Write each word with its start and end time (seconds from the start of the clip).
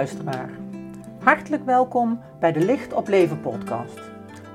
luisteraar. 0.00 0.50
Hartelijk 1.22 1.64
welkom 1.64 2.20
bij 2.38 2.52
de 2.52 2.64
Licht 2.64 2.92
op 2.92 3.08
Leven 3.08 3.40
podcast. 3.40 4.00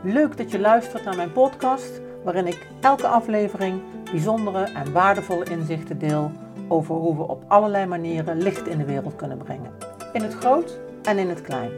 Leuk 0.03 0.37
dat 0.37 0.51
je 0.51 0.59
luistert 0.59 1.03
naar 1.03 1.15
mijn 1.15 1.31
podcast, 1.31 2.01
waarin 2.23 2.47
ik 2.47 2.67
elke 2.81 3.07
aflevering 3.07 3.81
bijzondere 4.11 4.63
en 4.63 4.91
waardevolle 4.91 5.45
inzichten 5.45 5.99
deel 5.99 6.31
over 6.67 6.95
hoe 6.95 7.15
we 7.15 7.27
op 7.27 7.43
allerlei 7.47 7.85
manieren 7.85 8.37
licht 8.37 8.67
in 8.67 8.77
de 8.77 8.85
wereld 8.85 9.15
kunnen 9.15 9.37
brengen. 9.37 9.71
In 10.13 10.21
het 10.21 10.33
groot 10.33 10.79
en 11.03 11.17
in 11.17 11.29
het 11.29 11.41
klein. 11.41 11.71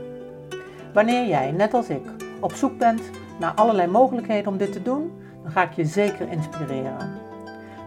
Wanneer 0.94 1.28
jij, 1.28 1.52
net 1.52 1.74
als 1.74 1.90
ik, 1.90 2.06
op 2.40 2.54
zoek 2.54 2.78
bent 2.78 3.02
naar 3.40 3.54
allerlei 3.54 3.88
mogelijkheden 3.88 4.52
om 4.52 4.58
dit 4.58 4.72
te 4.72 4.82
doen, 4.82 5.12
dan 5.44 5.52
ga 5.52 5.64
ik 5.64 5.74
je 5.74 5.86
zeker 5.86 6.32
inspireren. 6.32 7.12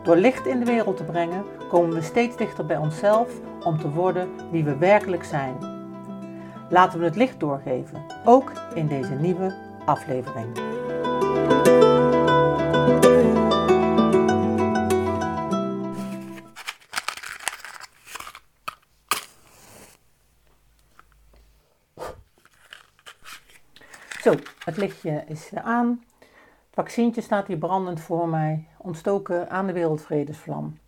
Door 0.03 0.17
licht 0.17 0.47
in 0.47 0.59
de 0.59 0.65
wereld 0.65 0.97
te 0.97 1.05
brengen, 1.05 1.45
komen 1.69 1.95
we 1.95 2.03
steeds 2.03 2.37
dichter 2.37 2.67
bij 2.67 2.77
onszelf 2.77 3.31
om 3.65 3.79
te 3.79 3.91
worden 3.91 4.29
wie 4.51 4.65
we 4.65 4.77
werkelijk 4.77 5.25
zijn. 5.25 5.70
Laten 6.71 6.99
we 6.99 7.05
het 7.05 7.17
licht 7.17 7.41
doorgeven, 7.41 8.05
ook 8.25 8.53
in 8.75 8.87
deze 8.87 9.15
nieuwe 9.15 9.55
aflevering. 9.85 10.57
Zo, 24.21 24.35
het 24.65 24.77
lichtje 24.77 25.25
is 25.27 25.51
aan. 25.55 26.05
Het 26.19 26.29
vaccientje 26.71 27.21
staat 27.21 27.47
hier 27.47 27.59
brandend 27.59 28.01
voor 28.01 28.29
mij, 28.29 28.69
ontstoken 28.79 29.51
aan 29.51 29.67
de 29.67 29.73
wereldvredesvlam. 29.73 30.79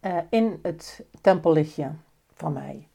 Uh, 0.00 0.16
in 0.30 0.58
het 0.62 1.04
tempellichtje 1.20 1.90
van 2.34 2.52
mij. 2.52 2.87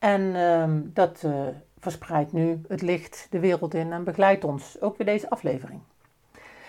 En 0.00 0.20
uh, 0.20 0.64
dat 0.84 1.22
uh, 1.26 1.32
verspreidt 1.78 2.32
nu 2.32 2.60
het 2.68 2.82
licht 2.82 3.26
de 3.30 3.38
wereld 3.38 3.74
in 3.74 3.92
en 3.92 4.04
begeleidt 4.04 4.44
ons 4.44 4.80
ook 4.80 4.96
weer 4.96 5.06
deze 5.06 5.30
aflevering. 5.30 5.80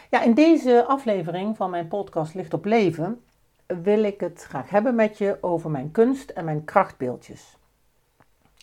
Ja, 0.10 0.22
in 0.22 0.34
deze 0.34 0.86
aflevering 0.88 1.58
van 1.58 1.70
mijn 1.70 1.88
podcast 1.88 2.34
Licht 2.34 2.54
op 2.54 2.66
Leven 2.66 3.22
wil 3.66 4.04
ik 4.04 4.20
het 4.20 4.44
graag 4.44 4.70
hebben 4.70 4.96
met 4.96 5.18
je 5.18 5.38
over 5.42 5.70
mijn 5.70 5.92
kunst 5.92 6.30
en 6.30 6.46
mijn 6.46 6.64
krachtbeeldjes. 6.64 7.58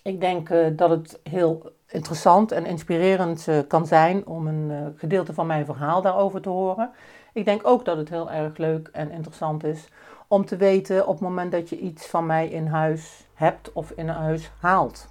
Ik 0.03 0.21
denk 0.21 0.49
uh, 0.49 0.67
dat 0.73 0.91
het 0.91 1.21
heel 1.23 1.73
interessant 1.87 2.53
en 2.53 2.67
inspirerend 2.67 3.47
uh, 3.47 3.59
kan 3.69 3.87
zijn 3.87 4.27
om 4.27 4.47
een 4.47 4.95
gedeelte 4.97 5.35
van 5.35 5.47
mijn 5.47 5.65
verhaal 5.65 6.03
daarover 6.03 6.41
te 6.41 6.49
horen. 6.49 6.91
Ik 7.33 7.45
denk 7.45 7.67
ook 7.67 7.85
dat 7.85 7.97
het 7.97 8.09
heel 8.09 8.31
erg 8.31 8.57
leuk 8.57 8.89
en 8.93 9.11
interessant 9.11 9.65
is 9.65 9.89
om 10.29 10.45
te 10.45 10.57
weten 10.57 11.07
op 11.07 11.13
het 11.13 11.29
moment 11.29 11.53
dat 11.53 11.69
je 11.69 11.79
iets 11.79 12.07
van 12.07 12.27
mij 12.27 12.49
in 12.49 12.67
huis 12.67 13.27
hebt 13.35 13.73
of 13.73 13.91
in 13.91 14.09
huis 14.09 14.51
haalt. 14.61 15.09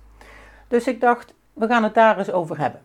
Dus 0.68 0.88
ik 0.88 1.02
dacht, 1.02 1.34
we 1.54 1.68
gaan 1.68 1.84
het 1.84 1.94
daar 1.94 2.18
eens 2.18 2.32
over 2.32 2.60
hebben. 2.60 2.82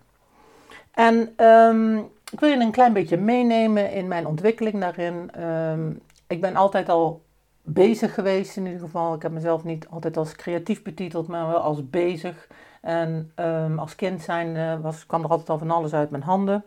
En 0.91 1.45
um, 1.47 1.99
ik 2.33 2.41
wil 2.41 2.49
je 2.49 2.57
een 2.57 2.71
klein 2.71 2.93
beetje 2.93 3.17
meenemen 3.17 3.93
in 3.93 4.09
mijn 4.09 4.27
ontwikkeling 4.27 4.81
daarin. 4.81 5.43
Um, 5.43 6.01
ik 6.27 6.41
ben 6.41 6.57
altijd 6.57 6.89
al 6.89 7.23
bezig 7.63 8.15
geweest 8.15 8.57
in 8.57 8.65
ieder 8.65 8.81
geval. 8.81 9.15
Ik 9.15 9.23
heb 9.23 9.33
mezelf 9.33 9.65
niet 9.65 9.89
altijd 9.89 10.17
als 10.17 10.37
creatief 10.37 10.83
betiteld, 10.83 11.29
maar 11.29 11.47
wel 11.47 11.61
als 11.61 11.91
bezig. 11.91 12.49
En 12.81 13.33
um, 13.37 13.79
als 13.79 13.95
kind 13.95 14.23
zijn 14.23 14.81
was, 14.81 15.07
kwam 15.07 15.23
er 15.23 15.31
altijd 15.31 15.51
al 15.51 15.59
van 15.59 15.71
alles 15.71 15.95
uit 15.95 16.11
mijn 16.11 16.23
handen. 16.23 16.65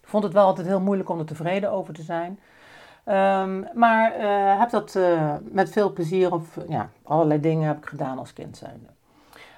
Ik 0.00 0.08
vond 0.08 0.24
het 0.24 0.32
wel 0.32 0.44
altijd 0.44 0.66
heel 0.66 0.80
moeilijk 0.80 1.08
om 1.08 1.18
er 1.18 1.24
tevreden 1.24 1.70
over 1.70 1.94
te 1.94 2.02
zijn. 2.02 2.40
Um, 3.06 3.66
maar 3.74 4.20
uh, 4.20 4.58
heb 4.58 4.70
dat 4.70 4.94
uh, 4.94 5.34
met 5.42 5.70
veel 5.70 5.92
plezier 5.92 6.32
of 6.32 6.58
ja, 6.68 6.90
allerlei 7.02 7.40
dingen 7.40 7.66
heb 7.66 7.76
ik 7.76 7.86
gedaan 7.86 8.18
als 8.18 8.32
kind 8.32 8.56
zijnde. 8.56 8.86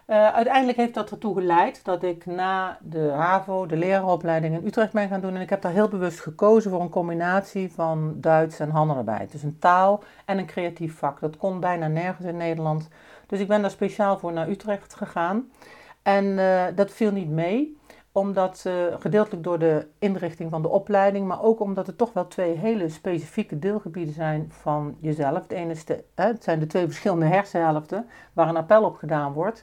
Uh, 0.07 0.33
uiteindelijk 0.35 0.77
heeft 0.77 0.95
dat 0.95 1.11
ertoe 1.11 1.35
geleid 1.35 1.85
dat 1.85 2.03
ik 2.03 2.27
na 2.27 2.79
de 2.81 3.11
HAVO, 3.11 3.67
de 3.67 3.77
leraaropleiding 3.77 4.55
in 4.55 4.67
Utrecht 4.67 4.93
ben 4.93 5.09
gaan 5.09 5.21
doen. 5.21 5.35
En 5.35 5.41
ik 5.41 5.51
heb 5.51 5.63
daar 5.63 5.73
heel 5.73 5.89
bewust 5.89 6.21
gekozen 6.21 6.71
voor 6.71 6.81
een 6.81 6.89
combinatie 6.89 7.73
van 7.73 8.15
Duits 8.17 8.61
en 8.61 8.71
handenarbeid. 8.71 9.33
Dus 9.33 9.43
een 9.43 9.59
taal 9.59 10.03
en 10.25 10.39
een 10.39 10.47
creatief 10.47 10.99
vak. 10.99 11.21
Dat 11.21 11.37
kon 11.37 11.61
bijna 11.61 11.89
nergens 11.89 12.27
in 12.27 12.37
Nederland. 12.37 12.89
Dus 13.27 13.41
ik 13.41 13.49
ben 13.49 13.61
daar 13.61 13.71
speciaal 13.71 14.19
voor 14.19 14.33
naar 14.33 14.49
Utrecht 14.49 14.95
gegaan. 14.95 15.51
En 16.03 16.37
dat 16.75 16.91
viel 16.91 17.13
niet 17.13 17.31
mee 17.31 17.77
omdat 18.17 18.65
uh, 18.67 18.73
gedeeltelijk 18.99 19.45
door 19.45 19.59
de 19.59 19.87
inrichting 19.99 20.51
van 20.51 20.63
de 20.63 20.69
opleiding, 20.69 21.27
maar 21.27 21.43
ook 21.43 21.61
omdat 21.61 21.87
het 21.87 21.99
toch 21.99 22.13
wel 22.13 22.29
twee 22.29 22.57
hele 22.57 22.89
specifieke 22.89 23.59
deelgebieden 23.59 24.15
zijn 24.15 24.53
van 24.53 24.97
jezelf. 25.01 25.43
Het 25.43 25.53
ene 25.53 25.71
is 25.71 25.85
de, 25.85 26.05
hè, 26.15 26.27
het 26.27 26.45
zijn 26.45 26.59
de 26.59 26.67
twee 26.67 26.87
verschillende 26.87 27.27
hersenhelften 27.27 28.07
waar 28.33 28.49
een 28.49 28.57
appel 28.57 28.83
op 28.83 28.97
gedaan 28.97 29.33
wordt. 29.33 29.63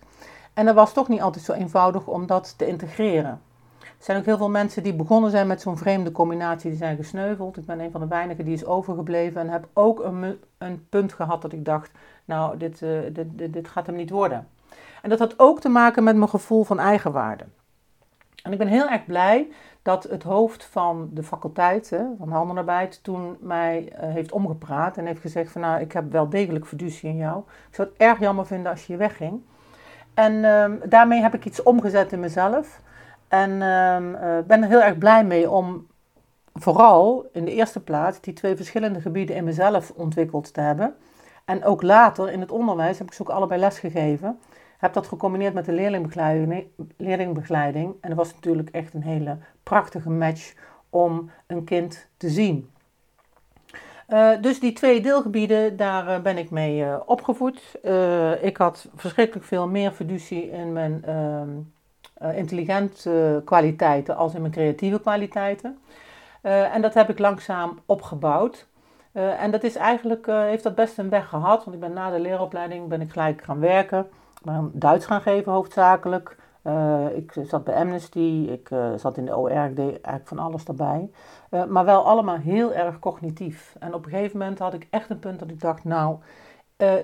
En 0.54 0.66
dat 0.66 0.76
was 0.76 0.94
toch 0.94 1.08
niet 1.08 1.22
altijd 1.22 1.46
zo 1.46 1.52
eenvoudig 1.54 2.08
om 2.08 2.26
dat 2.26 2.58
te 2.58 2.68
integreren. 2.68 3.42
Er 3.80 4.08
zijn 4.08 4.18
ook 4.18 4.26
heel 4.26 4.38
veel 4.38 4.50
mensen 4.50 4.84
die 4.84 4.94
begonnen 4.94 5.32
zijn 5.32 5.48
met 5.48 5.62
zo'n 5.62 5.78
vreemde 5.78 6.12
combinatie, 6.12 6.70
die 6.70 6.80
zijn 6.80 6.96
gesneuveld. 6.96 7.58
Ik 7.58 7.66
ben 7.66 7.80
een 7.80 7.92
van 7.92 8.02
de 8.02 8.08
weinigen 8.08 8.46
die 8.46 8.54
is 8.54 8.66
overgebleven 8.66 9.42
en 9.42 9.50
heb 9.50 9.68
ook 9.74 10.04
een, 10.04 10.40
een 10.58 10.86
punt 10.90 11.14
gehad 11.14 11.42
dat 11.42 11.54
ik 11.54 11.66
dacht, 11.66 11.92
nou, 12.26 12.54
uh, 12.54 12.60
dit, 12.60 12.80
dit, 13.12 13.54
dit 13.54 13.68
gaat 13.68 13.86
hem 13.86 13.96
niet 13.96 14.10
worden. 14.10 14.48
En 15.02 15.10
dat 15.10 15.20
had 15.20 15.40
ook 15.40 15.60
te 15.60 15.70
maken 15.70 16.04
met 16.04 16.16
mijn 16.16 16.30
gevoel 16.30 16.64
van 16.64 16.80
eigenwaarde. 16.80 17.44
En 18.44 18.52
ik 18.52 18.58
ben 18.58 18.68
heel 18.68 18.90
erg 18.90 19.06
blij 19.06 19.48
dat 19.82 20.04
het 20.04 20.24
hoofd 20.24 20.66
van 20.66 21.10
de 21.14 21.24
faculteit 21.24 21.90
hè, 21.90 22.04
van 22.18 22.32
handenarbeid 22.32 23.04
toen 23.04 23.38
mij 23.40 23.94
uh, 23.94 24.00
heeft 24.00 24.32
omgepraat 24.32 24.98
en 24.98 25.06
heeft 25.06 25.22
gezegd 25.22 25.52
van 25.52 25.62
nou, 25.62 25.82
ik 25.82 25.92
heb 25.92 26.12
wel 26.12 26.30
degelijk 26.30 26.66
fiducie 26.66 27.10
in 27.10 27.18
jou. 27.18 27.40
Ik 27.70 27.76
zou 27.76 27.88
het 27.88 27.98
erg 27.98 28.20
jammer 28.20 28.46
vinden 28.46 28.72
als 28.72 28.86
je 28.86 28.98
wegging. 28.98 29.42
En 30.14 30.34
uh, 30.34 30.66
daarmee 30.90 31.22
heb 31.22 31.34
ik 31.34 31.46
iets 31.46 31.64
omgezet 31.64 32.12
in 32.12 32.20
mezelf. 32.20 32.82
En 33.28 33.52
uh, 33.52 34.38
ben 34.48 34.64
er 34.64 34.68
heel 34.68 34.82
erg 34.82 34.98
blij 34.98 35.26
mee 35.26 35.50
om 35.50 35.88
vooral 36.54 37.30
in 37.34 37.46
de 37.46 37.52
eerste 37.52 37.80
plaats 37.80 38.22
die 38.22 38.34
twee 38.34 38.56
verschillende 38.56 39.02
gebieden 39.02 39.36
in 39.36 39.44
mezelf 39.44 39.92
ontwikkeld 39.96 40.54
te 40.54 40.62
hebben. 40.62 40.96
En 41.46 41.64
ook 41.66 41.82
later 41.82 42.32
in 42.32 42.40
het 42.40 42.52
onderwijs 42.52 42.98
heb 42.98 43.08
ik 43.08 43.14
ze 43.14 43.22
ook 43.22 43.30
allebei 43.30 43.60
les 43.60 43.80
gegeven 43.80 44.40
heb 44.82 44.94
dat 44.94 45.08
gecombineerd 45.08 45.54
met 45.54 45.66
de 45.66 46.02
leerlingbegeleiding. 46.98 47.96
En 48.02 48.10
dat 48.10 48.18
was 48.18 48.34
natuurlijk 48.34 48.70
echt 48.70 48.94
een 48.94 49.04
hele 49.04 49.38
prachtige 49.64 50.10
match 50.10 50.54
om 50.90 51.32
een 51.48 51.64
kind 51.64 52.08
te 52.18 52.30
zien. 52.30 52.70
Uh, 54.10 54.30
dus 54.42 54.60
die 54.60 54.74
twee 54.74 55.02
deelgebieden, 55.02 55.78
daar 55.78 56.08
uh, 56.08 56.20
ben 56.20 56.38
ik 56.38 56.50
mee 56.50 56.80
uh, 56.80 56.96
opgevoed. 57.06 57.80
ik 58.42 58.58
had 58.58 58.90
verschrikkelijk 58.96 59.46
veel 59.46 59.68
meer 59.68 59.92
fiducie 59.92 60.50
in 60.50 60.74
mijn 60.74 61.04
ehm, 61.06 61.50
intelligente 62.36 63.42
kwaliteiten 63.46 64.16
als 64.16 64.34
in 64.34 64.42
mijn 64.42 64.54
creatieve 64.54 65.00
kwaliteiten. 65.00 65.78
en 66.42 66.82
dat 66.82 66.94
heb 66.94 67.10
ik 67.10 67.20
langzaam 67.20 67.80
opgebouwd. 67.86 68.68
en 69.14 69.52
dat 69.52 69.64
is 69.64 69.76
eigenlijk, 69.76 70.26
heeft 70.26 70.64
dat 70.64 70.76
best 70.76 70.98
een 70.98 71.10
weg 71.10 71.28
gehad, 71.28 71.64
want 71.64 71.76
ik 71.76 71.82
ben 71.82 71.94
na 71.94 72.10
de 72.10 72.20
leeropleiding 72.20 72.88
ben 72.88 73.02
ik 73.02 73.12
gelijk 73.12 73.44
gaan 73.44 73.60
werken 73.60 74.08
Duits 74.72 75.06
gaan 75.06 75.22
geven 75.22 75.52
hoofdzakelijk. 75.52 76.38
Uh, 76.64 77.06
ik 77.16 77.34
zat 77.44 77.64
bij 77.64 77.76
Amnesty, 77.76 78.48
ik 78.52 78.70
uh, 78.70 78.94
zat 78.96 79.18
in 79.18 79.26
de 79.26 79.38
OR, 79.38 79.52
ik 79.52 79.76
deed 79.76 80.02
eigenlijk 80.02 80.28
van 80.28 80.40
alles 80.40 80.66
daarbij. 80.66 81.10
Maar 81.68 81.86
wel 81.86 82.06
allemaal 82.06 82.38
heel 82.38 82.74
erg 82.74 83.00
cognitief. 83.00 83.76
En 83.80 83.94
op 83.94 84.06
een 84.06 84.12
gegeven 84.12 84.38
moment 84.38 84.60
had 84.60 84.74
ik 84.74 84.88
echt 84.90 85.10
een 85.10 85.20
punt 85.20 85.40
dat 85.40 85.50
ik 85.50 85.62
dacht, 85.62 85.84
nou, 85.84 86.18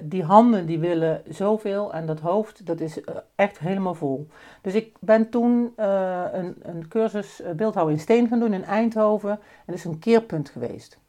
die 0.01 0.23
handen 0.23 0.65
die 0.65 0.79
willen 0.79 1.21
zoveel 1.29 1.93
en 1.93 2.05
dat 2.05 2.19
hoofd, 2.19 2.65
dat 2.65 2.79
is 2.79 3.01
echt 3.35 3.59
helemaal 3.59 3.93
vol. 3.93 4.27
Dus 4.61 4.73
ik 4.73 4.95
ben 4.99 5.29
toen 5.29 5.73
een, 5.75 6.55
een 6.61 6.87
cursus 6.87 7.41
beeldhouwen 7.55 7.95
in 7.95 8.01
steen 8.01 8.27
gaan 8.27 8.39
doen 8.39 8.53
in 8.53 8.63
Eindhoven. 8.63 9.31
En 9.31 9.39
dat 9.65 9.75
is 9.75 9.85
een 9.85 9.99
keerpunt 9.99 10.49
geweest. 10.49 10.99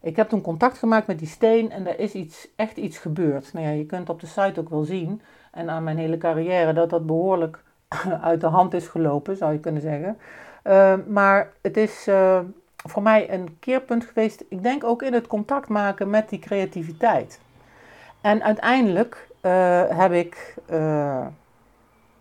Ik 0.00 0.16
heb 0.16 0.28
toen 0.28 0.40
contact 0.40 0.78
gemaakt 0.78 1.06
met 1.06 1.18
die 1.18 1.28
steen 1.28 1.70
en 1.70 1.86
er 1.86 1.98
is 1.98 2.12
iets, 2.12 2.48
echt 2.56 2.76
iets 2.76 2.98
gebeurd. 2.98 3.52
Nou 3.52 3.66
ja, 3.66 3.72
je 3.72 3.86
kunt 3.86 4.08
op 4.08 4.20
de 4.20 4.26
site 4.26 4.60
ook 4.60 4.68
wel 4.68 4.84
zien 4.84 5.20
en 5.50 5.70
aan 5.70 5.84
mijn 5.84 5.98
hele 5.98 6.18
carrière 6.18 6.72
dat 6.72 6.90
dat 6.90 7.06
behoorlijk 7.06 7.62
uit 8.22 8.40
de 8.40 8.46
hand 8.46 8.74
is 8.74 8.88
gelopen, 8.88 9.36
zou 9.36 9.52
je 9.52 9.58
kunnen 9.58 9.82
zeggen. 9.82 10.18
Uh, 10.64 10.94
maar 11.06 11.52
het 11.60 11.76
is 11.76 12.08
uh, 12.08 12.38
voor 12.76 13.02
mij 13.02 13.32
een 13.32 13.56
keerpunt 13.60 14.04
geweest, 14.04 14.44
ik 14.48 14.62
denk 14.62 14.84
ook 14.84 15.02
in 15.02 15.12
het 15.12 15.26
contact 15.26 15.68
maken 15.68 16.10
met 16.10 16.28
die 16.28 16.38
creativiteit. 16.38 17.40
En 18.20 18.42
uiteindelijk 18.42 19.28
uh, 19.42 19.82
heb 19.88 20.12
ik, 20.12 20.54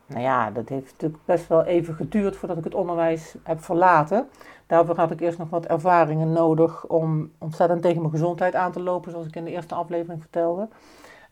nou 0.05 0.21
ja, 0.21 0.51
dat 0.51 0.69
heeft 0.69 0.91
natuurlijk 0.91 1.25
best 1.25 1.47
wel 1.47 1.63
even 1.63 1.95
geduurd 1.95 2.35
voordat 2.35 2.57
ik 2.57 2.63
het 2.63 2.75
onderwijs 2.75 3.35
heb 3.43 3.63
verlaten. 3.63 4.29
Daarvoor 4.69 4.95
had 4.95 5.11
ik 5.11 5.19
eerst 5.19 5.37
nog 5.37 5.49
wat 5.49 5.65
ervaringen 5.65 6.31
nodig 6.31 6.85
om 6.85 7.31
ontzettend 7.37 7.81
tegen 7.81 7.99
mijn 7.99 8.11
gezondheid 8.11 8.55
aan 8.55 8.71
te 8.71 8.81
lopen, 8.81 9.11
zoals 9.11 9.27
ik 9.27 9.35
in 9.35 9.43
de 9.43 9.51
eerste 9.51 9.75
aflevering 9.75 10.21
vertelde. 10.21 10.67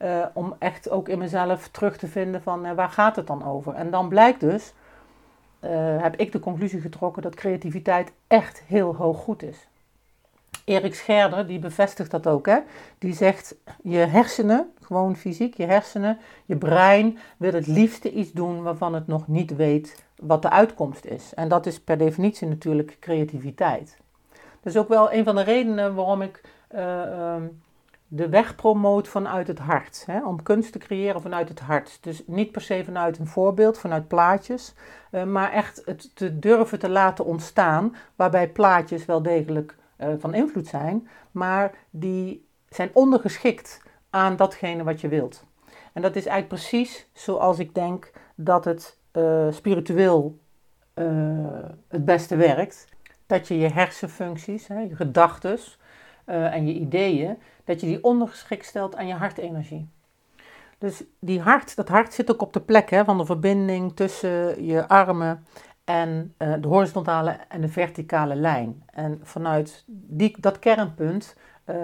Uh, 0.02 0.26
om 0.34 0.56
echt 0.60 0.90
ook 0.90 1.10
in 1.10 1.18
mezelf 1.18 1.68
terug 1.68 1.98
te 1.98 2.08
vinden 2.08 2.42
van 2.42 2.66
uh, 2.66 2.72
waar 2.72 2.90
gaat 2.90 3.16
het 3.16 3.28
dan 3.28 3.46
over. 3.46 3.74
En 3.74 3.92
dan 3.92 4.10
blijkt 4.10 4.40
dus, 4.40 4.74
uh, 5.62 5.70
heb 6.02 6.16
ik 6.16 6.32
de 6.32 6.40
conclusie 6.40 6.82
getrokken 6.82 7.22
dat 7.22 7.36
creativiteit 7.36 8.12
echt 8.28 8.64
heel 8.66 8.96
hoog 8.96 9.18
goed 9.18 9.44
is. 9.44 9.68
Erik 10.68 10.96
Scherder, 10.96 11.48
die 11.48 11.60
bevestigt 11.60 12.12
dat 12.12 12.28
ook, 12.28 12.46
hè? 12.46 12.60
die 12.98 13.14
zegt 13.14 13.56
je 13.84 13.98
hersenen, 13.98 14.74
gewoon 14.82 15.16
fysiek. 15.16 15.58
Je 15.58 15.66
hersenen, 15.66 16.18
je 16.46 16.56
brein 16.56 17.18
wil 17.38 17.54
het 17.54 17.68
liefste 17.68 18.12
iets 18.12 18.32
doen 18.32 18.64
waarvan 18.64 18.94
het 18.94 19.08
nog 19.08 19.28
niet 19.28 19.56
weet 19.56 20.06
wat 20.16 20.42
de 20.42 20.50
uitkomst 20.50 21.06
is. 21.06 21.34
En 21.34 21.48
dat 21.48 21.66
is 21.66 21.80
per 21.80 21.98
definitie 21.98 22.48
natuurlijk 22.48 22.98
creativiteit. 23.00 23.98
Dat 24.32 24.74
is 24.74 24.78
ook 24.78 24.88
wel 24.88 25.14
een 25.14 25.24
van 25.24 25.36
de 25.36 25.44
redenen 25.44 25.96
waarom 25.96 26.22
ik 26.22 26.42
uh, 26.76 27.36
de 28.08 28.30
weg 28.30 28.56
promoot 28.56 29.08
vanuit 29.08 29.48
het 29.48 29.60
hart. 29.60 30.04
Hè? 30.06 30.26
Om 30.26 30.44
kunst 30.44 30.72
te 30.72 30.78
creëren 30.78 31.22
vanuit 31.22 31.50
het 31.50 31.60
hart. 31.60 31.98
Dus 32.04 32.24
niet 32.26 32.52
per 32.52 32.62
se 32.62 32.84
vanuit 32.86 33.20
een 33.20 33.28
voorbeeld, 33.28 33.78
vanuit 33.78 34.08
plaatjes, 34.08 34.74
uh, 35.12 35.24
maar 35.24 35.52
echt 35.52 35.82
het 35.86 36.16
te 36.16 36.40
durven 36.40 36.80
te 36.80 36.90
laten 36.90 37.26
ontstaan, 37.26 37.96
waarbij 38.16 38.50
plaatjes 38.50 39.06
wel 39.06 39.22
degelijk 39.22 39.76
uh, 39.98 40.08
van 40.20 40.34
invloed 40.34 40.68
zijn, 40.68 41.08
maar 41.32 41.72
die 41.90 42.48
zijn 42.70 42.90
ondergeschikt 42.94 43.82
aan 44.10 44.36
datgene 44.36 44.84
wat 44.84 45.02
je 45.02 45.08
wilt. 45.08 45.46
En 45.94 46.02
dat 46.02 46.16
is 46.16 46.26
eigenlijk 46.26 46.62
precies 46.62 47.10
zoals 47.14 47.60
ik 47.60 47.74
denk 47.74 48.12
dat 48.36 48.66
het 48.66 49.00
uh, 49.14 49.48
spiritueel 49.52 50.40
het 51.88 52.06
beste 52.06 52.36
werkt. 52.36 52.88
Dat 53.28 53.48
je 53.48 53.58
je 53.58 53.68
hersenfuncties, 53.68 54.68
hè, 54.68 54.80
je 54.80 54.96
gedachten 54.96 55.60
en 56.26 56.68
je 56.68 56.74
ideeën, 56.74 57.38
dat 57.68 57.82
je 57.82 57.88
die 57.88 58.04
ondergeschikt 58.04 58.66
stelt 58.66 58.96
aan 58.96 59.08
je 59.08 59.14
hartenergie. 59.14 59.90
Dus 60.78 61.04
die 61.20 61.42
hart, 61.42 61.76
dat 61.76 61.88
hart 61.88 62.14
zit 62.14 62.32
ook 62.32 62.42
op 62.42 62.54
de 62.54 62.62
plek 62.62 62.90
hè, 62.90 63.04
van 63.04 63.18
de 63.18 63.26
verbinding 63.26 63.96
tussen 63.96 64.66
je 64.66 64.88
armen 64.88 65.46
en 65.84 66.34
uh, 66.38 66.54
de 66.60 66.68
horizontale 66.68 67.38
en 67.50 67.62
de 67.62 67.68
verticale 67.68 68.36
lijn. 68.36 68.84
En 68.86 69.20
vanuit 69.24 69.84
die, 69.88 70.36
dat 70.40 70.60
kernpunt 70.60 71.36
uh, 71.66 71.76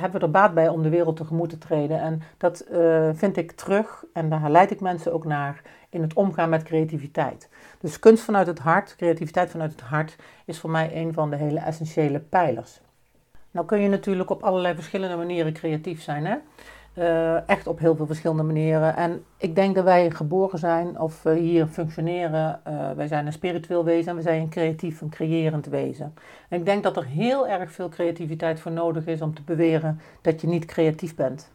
hebben 0.00 0.20
we 0.20 0.26
er 0.26 0.30
baat 0.30 0.54
bij 0.54 0.68
om 0.68 0.82
de 0.82 0.88
wereld 0.88 1.16
tegemoet 1.16 1.50
te 1.50 1.58
treden. 1.58 2.00
En 2.00 2.22
dat 2.36 2.66
uh, 2.70 3.10
vind 3.12 3.36
ik 3.36 3.52
terug, 3.52 4.04
en 4.12 4.28
daar 4.28 4.50
leid 4.50 4.70
ik 4.70 4.80
mensen 4.80 5.12
ook 5.12 5.24
naar, 5.24 5.62
in 5.88 6.02
het 6.02 6.14
omgaan 6.14 6.48
met 6.48 6.62
creativiteit. 6.62 7.48
Dus 7.80 7.98
kunst 7.98 8.24
vanuit 8.24 8.46
het 8.46 8.58
hart, 8.58 8.96
creativiteit 8.96 9.50
vanuit 9.50 9.70
het 9.70 9.80
hart, 9.80 10.16
is 10.44 10.58
voor 10.60 10.70
mij 10.70 10.96
een 10.96 11.12
van 11.12 11.30
de 11.30 11.36
hele 11.36 11.60
essentiële 11.60 12.20
pijlers. 12.20 12.80
Nou 13.58 13.70
kun 13.70 13.80
je 13.80 13.88
natuurlijk 13.88 14.30
op 14.30 14.42
allerlei 14.42 14.74
verschillende 14.74 15.16
manieren 15.16 15.52
creatief 15.52 16.02
zijn. 16.02 16.26
Hè? 16.26 16.36
Uh, 16.94 17.48
echt 17.48 17.66
op 17.66 17.78
heel 17.78 17.96
veel 17.96 18.06
verschillende 18.06 18.42
manieren. 18.42 18.96
En 18.96 19.24
ik 19.36 19.54
denk 19.54 19.74
dat 19.74 19.84
wij 19.84 20.10
geboren 20.10 20.58
zijn 20.58 21.00
of 21.00 21.24
uh, 21.24 21.32
hier 21.32 21.66
functioneren. 21.66 22.60
Uh, 22.68 22.90
wij 22.90 23.06
zijn 23.06 23.26
een 23.26 23.32
spiritueel 23.32 23.84
wezen 23.84 24.10
en 24.10 24.16
we 24.16 24.22
zijn 24.22 24.40
een 24.40 24.48
creatief, 24.48 25.00
een 25.00 25.08
creërend 25.08 25.66
wezen. 25.66 26.14
En 26.48 26.58
ik 26.58 26.64
denk 26.64 26.82
dat 26.82 26.96
er 26.96 27.04
heel 27.04 27.48
erg 27.48 27.72
veel 27.72 27.88
creativiteit 27.88 28.60
voor 28.60 28.72
nodig 28.72 29.06
is 29.06 29.22
om 29.22 29.34
te 29.34 29.42
beweren 29.42 30.00
dat 30.20 30.40
je 30.40 30.46
niet 30.46 30.64
creatief 30.64 31.14
bent. 31.14 31.50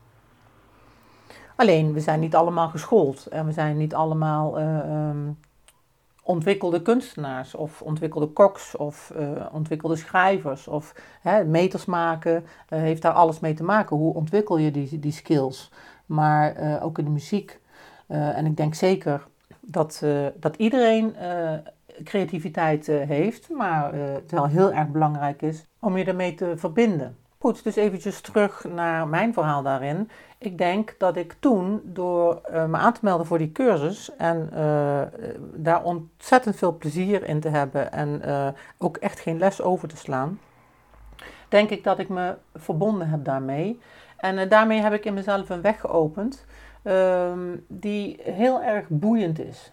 Alleen, 1.55 1.93
we 1.93 1.99
zijn 1.99 2.19
niet 2.19 2.35
allemaal 2.35 2.69
geschoold 2.69 3.25
en 3.25 3.45
we 3.45 3.51
zijn 3.51 3.77
niet 3.77 3.95
allemaal 3.95 4.59
um, 4.59 5.37
ontwikkelde 6.23 6.81
kunstenaars 6.81 7.55
of 7.55 7.81
ontwikkelde 7.81 8.27
koks 8.27 8.75
of 8.75 9.13
uh, 9.17 9.45
ontwikkelde 9.51 9.95
schrijvers 9.95 10.67
of 10.67 10.95
hè, 11.21 11.43
meters 11.43 11.85
maken 11.85 12.33
uh, 12.33 12.79
heeft 12.79 13.01
daar 13.01 13.13
alles 13.13 13.39
mee 13.39 13.53
te 13.53 13.63
maken. 13.63 13.97
Hoe 13.97 14.13
ontwikkel 14.13 14.57
je 14.57 14.71
die, 14.71 14.99
die 14.99 15.11
skills? 15.11 15.71
Maar 16.05 16.61
uh, 16.61 16.85
ook 16.85 16.97
in 16.97 17.05
de 17.05 17.11
muziek. 17.11 17.61
en 18.07 18.45
ik 18.45 18.57
denk 18.57 18.73
zeker 18.73 19.27
dat, 19.59 20.05
dat 20.35 20.55
iedereen 20.55 21.15
creativiteit 22.03 22.87
heeft, 22.87 23.49
maar 23.49 23.93
het 23.93 24.31
wel 24.31 24.47
heel 24.47 24.73
erg 24.73 24.87
belangrijk 24.87 25.41
is 25.41 25.65
om 25.79 25.97
je 25.97 26.05
ermee 26.05 26.35
te 26.35 26.53
verbinden. 26.57 27.17
Goed, 27.43 27.63
dus 27.63 27.75
eventjes 27.75 28.21
terug 28.21 28.63
naar 28.63 29.07
mijn 29.07 29.33
verhaal 29.33 29.61
daarin. 29.61 30.09
Ik 30.37 30.57
denk 30.57 30.95
dat 30.97 31.15
ik 31.15 31.35
toen, 31.39 31.81
door 31.83 32.41
uh, 32.51 32.65
me 32.65 32.77
aan 32.77 32.93
te 32.93 32.99
melden 33.03 33.25
voor 33.25 33.37
die 33.37 33.51
cursus 33.51 34.15
en 34.15 34.49
uh, 34.53 35.01
daar 35.53 35.83
ontzettend 35.83 36.55
veel 36.55 36.77
plezier 36.77 37.23
in 37.23 37.39
te 37.39 37.49
hebben 37.49 37.91
en 37.91 38.21
uh, 38.25 38.47
ook 38.77 38.97
echt 38.97 39.19
geen 39.19 39.37
les 39.37 39.61
over 39.61 39.87
te 39.87 39.97
slaan, 39.97 40.39
denk 41.49 41.69
ik 41.69 41.83
dat 41.83 41.99
ik 41.99 42.09
me 42.09 42.35
verbonden 42.55 43.09
heb 43.09 43.25
daarmee. 43.25 43.79
En 44.17 44.49
daarmee 44.49 44.81
heb 44.81 44.93
ik 44.93 45.05
in 45.05 45.13
mezelf 45.13 45.49
een 45.49 45.61
weg 45.61 45.79
geopend 45.79 46.45
ehm, 46.83 47.57
die 47.67 48.19
heel 48.21 48.61
erg 48.61 48.85
boeiend 48.89 49.39
is. 49.39 49.71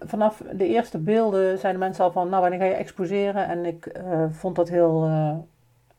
vanaf 0.00 0.42
de 0.52 0.66
eerste 0.66 0.98
beelden 0.98 1.58
zeiden 1.58 1.80
mensen 1.80 2.04
al 2.04 2.12
van, 2.12 2.28
nou 2.28 2.40
wanneer 2.40 2.60
ga 2.60 2.64
je 2.64 2.74
exposeren? 2.74 3.48
En 3.48 3.64
ik 3.64 4.00
vond 4.30 4.56
dat 4.56 4.68
heel 4.68 5.08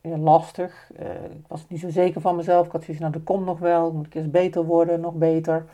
lastig. 0.02 0.92
Uh, 1.00 1.08
ik 1.24 1.48
was 1.48 1.66
niet 1.68 1.80
zo 1.80 1.90
zeker 1.90 2.22
van 2.22 2.36
mezelf. 2.36 2.66
Ik 2.66 2.72
had 2.72 2.84
zoiets, 2.84 3.02
nou 3.02 3.14
dat 3.14 3.24
komt 3.24 3.46
nog 3.46 3.60
wel. 3.60 3.92
Moet 3.92 4.06
ik 4.06 4.16
eens 4.16 4.30
beter 4.32 4.64
worden, 4.64 5.00
nog 5.00 5.14
beter. 5.14 5.66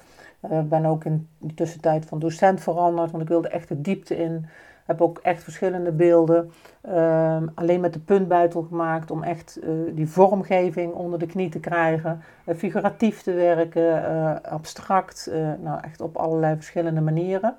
Ik 0.41 0.51
uh, 0.51 0.61
ben 0.61 0.85
ook 0.85 1.05
in 1.05 1.27
de 1.37 1.53
tussentijd 1.53 2.05
van 2.05 2.19
docent 2.19 2.61
veranderd, 2.61 3.11
want 3.11 3.23
ik 3.23 3.29
wilde 3.29 3.47
echt 3.49 3.67
de 3.67 3.81
diepte 3.81 4.17
in. 4.17 4.45
Heb 4.85 5.01
ook 5.01 5.19
echt 5.23 5.43
verschillende 5.43 5.91
beelden. 5.91 6.51
Uh, 6.89 7.37
alleen 7.55 7.79
met 7.79 7.93
de 7.93 7.99
puntbuitel 7.99 8.61
gemaakt 8.61 9.11
om 9.11 9.23
echt 9.23 9.59
die 9.93 10.09
vormgeving 10.09 10.93
onder 10.93 11.19
de 11.19 11.25
knie 11.25 11.49
te 11.49 11.59
krijgen. 11.59 12.21
Figuratief 12.55 13.21
te 13.21 13.33
werken, 13.33 14.43
abstract. 14.43 15.31
nou, 15.61 15.81
echt 15.81 16.01
op 16.01 16.17
allerlei 16.17 16.55
verschillende 16.55 17.01
manieren. 17.01 17.55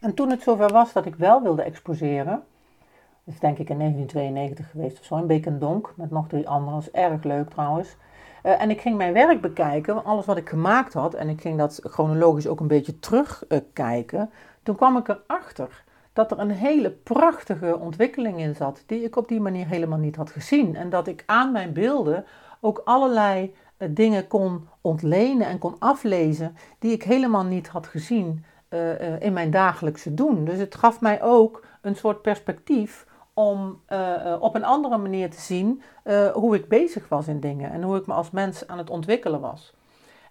En 0.00 0.14
toen 0.14 0.30
het 0.30 0.42
zover 0.42 0.72
was 0.72 0.92
dat 0.92 1.06
ik 1.06 1.14
wel 1.14 1.42
wilde 1.42 1.62
exposeren, 1.62 2.42
is 3.30 3.40
denk 3.40 3.58
ik 3.58 3.68
in 3.68 3.78
1992 3.78 4.70
geweest 4.70 4.98
of 4.98 5.04
zo, 5.04 5.16
in 5.16 5.26
Beekendonk, 5.26 5.92
met 5.96 6.10
nog 6.10 6.28
drie 6.28 6.48
anderen. 6.48 6.74
Dat 6.74 6.82
is 6.82 6.90
erg 6.90 7.22
leuk 7.22 7.50
trouwens. 7.50 7.96
Uh, 8.46 8.62
en 8.62 8.70
ik 8.70 8.80
ging 8.80 8.96
mijn 8.96 9.12
werk 9.12 9.40
bekijken, 9.40 10.04
alles 10.04 10.26
wat 10.26 10.36
ik 10.36 10.48
gemaakt 10.48 10.92
had, 10.92 11.14
en 11.14 11.28
ik 11.28 11.40
ging 11.40 11.58
dat 11.58 11.80
chronologisch 11.82 12.46
ook 12.46 12.60
een 12.60 12.66
beetje 12.66 12.98
terugkijken. 12.98 14.18
Uh, 14.18 14.36
Toen 14.62 14.76
kwam 14.76 14.96
ik 14.96 15.08
erachter 15.08 15.84
dat 16.12 16.30
er 16.30 16.38
een 16.38 16.50
hele 16.50 16.90
prachtige 16.90 17.78
ontwikkeling 17.78 18.38
in 18.38 18.54
zat, 18.54 18.82
die 18.86 19.04
ik 19.04 19.16
op 19.16 19.28
die 19.28 19.40
manier 19.40 19.66
helemaal 19.66 19.98
niet 19.98 20.16
had 20.16 20.30
gezien. 20.30 20.76
En 20.76 20.90
dat 20.90 21.06
ik 21.06 21.22
aan 21.26 21.52
mijn 21.52 21.72
beelden 21.72 22.24
ook 22.60 22.82
allerlei 22.84 23.54
uh, 23.78 23.88
dingen 23.90 24.26
kon 24.26 24.68
ontlenen 24.80 25.46
en 25.46 25.58
kon 25.58 25.74
aflezen 25.78 26.56
die 26.78 26.92
ik 26.92 27.02
helemaal 27.02 27.44
niet 27.44 27.68
had 27.68 27.86
gezien 27.86 28.44
in 29.18 29.32
mijn 29.32 29.50
dagelijkse 29.50 30.14
doen. 30.14 30.44
Dus 30.44 30.58
het 30.58 30.74
gaf 30.74 31.00
mij 31.00 31.22
ook 31.22 31.64
een 31.80 31.96
soort 31.96 32.22
perspectief 32.22 33.06
om 33.34 33.80
uh, 33.88 34.36
op 34.40 34.54
een 34.54 34.64
andere 34.64 34.96
manier 34.96 35.30
te 35.30 35.40
zien 35.40 35.82
uh, 36.04 36.30
hoe 36.30 36.54
ik 36.54 36.68
bezig 36.68 37.08
was 37.08 37.28
in 37.28 37.40
dingen 37.40 37.72
en 37.72 37.82
hoe 37.82 37.96
ik 37.96 38.06
me 38.06 38.12
als 38.12 38.30
mens 38.30 38.66
aan 38.66 38.78
het 38.78 38.90
ontwikkelen 38.90 39.40
was. 39.40 39.74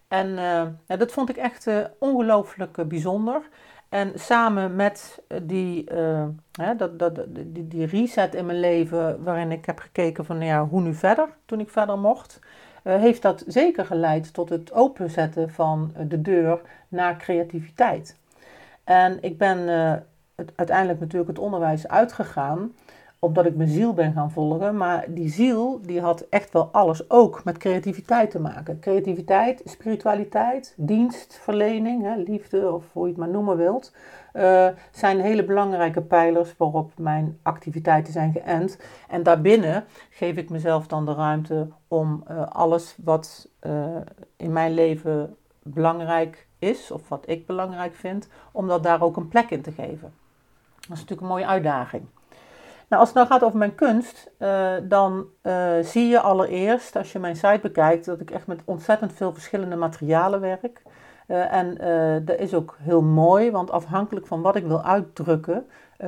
En 0.07 0.27
uh, 0.27 0.97
dat 0.97 1.11
vond 1.11 1.29
ik 1.29 1.37
echt 1.37 1.67
ongelooflijk 1.99 2.87
bijzonder. 2.87 3.41
En 3.89 4.11
samen 4.15 4.75
met 4.75 5.21
die, 5.43 5.83
hè, 6.51 6.75
dat, 6.77 6.99
dat, 6.99 7.15
die, 7.27 7.67
die, 7.67 7.85
reset 7.85 8.35
in 8.35 8.45
mijn 8.45 8.59
leven, 8.59 9.23
waarin 9.23 9.51
ik 9.51 9.65
heb 9.65 9.79
gekeken 9.79 10.25
van 10.25 10.41
ja, 10.41 10.65
hoe 10.65 10.81
nu 10.81 10.93
verder, 10.93 11.29
toen 11.45 11.59
ik 11.59 11.69
verder 11.69 11.97
mocht, 11.99 12.39
heeft 12.83 13.21
dat 13.21 13.43
zeker 13.47 13.85
geleid 13.85 14.33
tot 14.33 14.49
het 14.49 14.73
openzetten 14.73 15.49
van 15.49 15.93
de 16.07 16.21
deur 16.21 16.61
naar 16.87 17.17
creativiteit. 17.17 18.17
En 18.83 19.17
ik 19.21 19.37
ben 19.37 19.67
uiteindelijk 20.55 20.99
natuurlijk 20.99 21.29
het 21.29 21.39
onderwijs 21.39 21.87
uitgegaan 21.87 22.71
omdat 23.19 23.45
ik 23.45 23.55
mijn 23.55 23.69
ziel 23.69 23.93
ben 23.93 24.13
gaan 24.13 24.31
volgen. 24.31 24.77
Maar 24.77 25.05
die 25.07 25.29
ziel 25.29 25.79
die 25.81 26.01
had 26.01 26.25
echt 26.29 26.53
wel 26.53 26.69
alles 26.71 27.09
ook 27.09 27.43
met 27.43 27.57
creativiteit 27.57 28.31
te 28.31 28.39
maken. 28.39 28.79
Creativiteit, 28.79 29.61
spiritualiteit, 29.65 30.73
dienstverlening, 30.77 32.03
hè, 32.03 32.15
liefde 32.15 32.71
of 32.71 32.83
hoe 32.91 33.03
je 33.03 33.09
het 33.09 33.19
maar 33.19 33.29
noemen 33.29 33.57
wilt. 33.57 33.95
Uh, 34.33 34.67
zijn 34.91 35.19
hele 35.19 35.43
belangrijke 35.43 36.01
pijlers 36.01 36.57
waarop 36.57 36.91
mijn 36.97 37.39
activiteiten 37.43 38.13
zijn 38.13 38.31
geënt. 38.31 38.79
En 39.07 39.23
daarbinnen 39.23 39.85
geef 40.09 40.35
ik 40.35 40.49
mezelf 40.49 40.87
dan 40.87 41.05
de 41.05 41.13
ruimte 41.13 41.67
om 41.87 42.23
uh, 42.31 42.47
alles 42.47 42.95
wat 43.03 43.49
uh, 43.61 43.95
in 44.37 44.53
mijn 44.53 44.73
leven 44.73 45.35
belangrijk 45.63 46.47
is, 46.59 46.91
of 46.91 47.09
wat 47.09 47.23
ik 47.27 47.45
belangrijk 47.45 47.95
vind, 47.95 48.27
om 48.51 48.67
dat 48.67 48.83
daar 48.83 49.01
ook 49.01 49.17
een 49.17 49.27
plek 49.27 49.49
in 49.49 49.61
te 49.61 49.71
geven. 49.71 50.13
Dat 50.75 50.97
is 50.97 51.03
natuurlijk 51.03 51.21
een 51.21 51.27
mooie 51.27 51.47
uitdaging. 51.47 52.03
Nou, 52.89 53.01
als 53.01 53.09
het 53.09 53.17
nou 53.17 53.27
gaat 53.27 53.43
over 53.43 53.57
mijn 53.57 53.75
kunst, 53.75 54.31
uh, 54.39 54.73
dan 54.83 55.25
uh, 55.43 55.71
zie 55.81 56.07
je 56.07 56.19
allereerst, 56.19 56.95
als 56.95 57.11
je 57.11 57.19
mijn 57.19 57.35
site 57.35 57.59
bekijkt, 57.61 58.05
dat 58.05 58.21
ik 58.21 58.31
echt 58.31 58.47
met 58.47 58.61
ontzettend 58.65 59.13
veel 59.13 59.33
verschillende 59.33 59.75
materialen 59.75 60.39
werk. 60.39 60.81
Uh, 61.27 61.53
en 61.53 61.75
dat 62.25 62.39
is 62.39 62.53
ook 62.53 62.77
heel 62.81 63.01
mooi, 63.01 63.51
want 63.51 63.71
afhankelijk 63.71 64.27
van 64.27 64.41
wat 64.41 64.55
ik 64.55 64.65
wil 64.65 64.83
uitdrukken, 64.83 65.65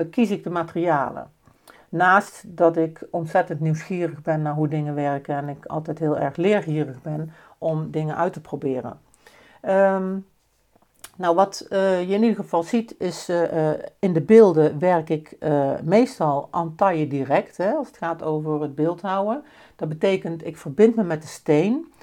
kies 0.10 0.30
ik 0.30 0.44
de 0.44 0.50
materialen. 0.50 1.32
Naast 1.90 2.44
dat 2.58 2.78
ik 2.78 3.08
ontzettend 3.12 3.60
nieuwsgierig 3.60 4.22
ben 4.22 4.42
naar 4.42 4.54
hoe 4.54 4.68
dingen 4.68 4.96
werken 4.96 5.36
en 5.36 5.50
ik 5.50 5.66
altijd 5.66 6.00
heel 6.00 6.18
erg 6.18 6.36
leergierig 6.36 7.02
ben 7.02 7.34
om 7.58 7.92
dingen 7.92 8.16
uit 8.16 8.34
te 8.34 8.42
proberen. 8.42 9.00
Um, 9.62 10.26
nou, 11.22 11.36
wat 11.36 11.66
uh, 11.70 12.02
je 12.02 12.14
in 12.14 12.22
ieder 12.22 12.36
geval 12.36 12.64
ziet 12.64 12.96
is 12.98 13.30
uh, 13.30 13.70
in 14.00 14.14
de 14.14 14.22
beelden 14.22 14.80
werk 14.80 15.10
ik 15.10 15.38
meestal 15.84 16.48
aan 16.52 16.76
taille 16.76 17.08
direct, 17.08 17.58
hè, 17.58 17.72
als 17.72 17.88
het 17.88 17.98
gaat 17.98 18.24
over 18.24 18.62
het 18.62 18.76
beeldhouden. 18.76 19.44
Dat 19.76 19.90
betekent 19.90 20.46
ik 20.46 20.58
verbind 20.58 20.96
me 20.96 21.04
met 21.04 21.22
de 21.22 21.28
steen. 21.28 21.94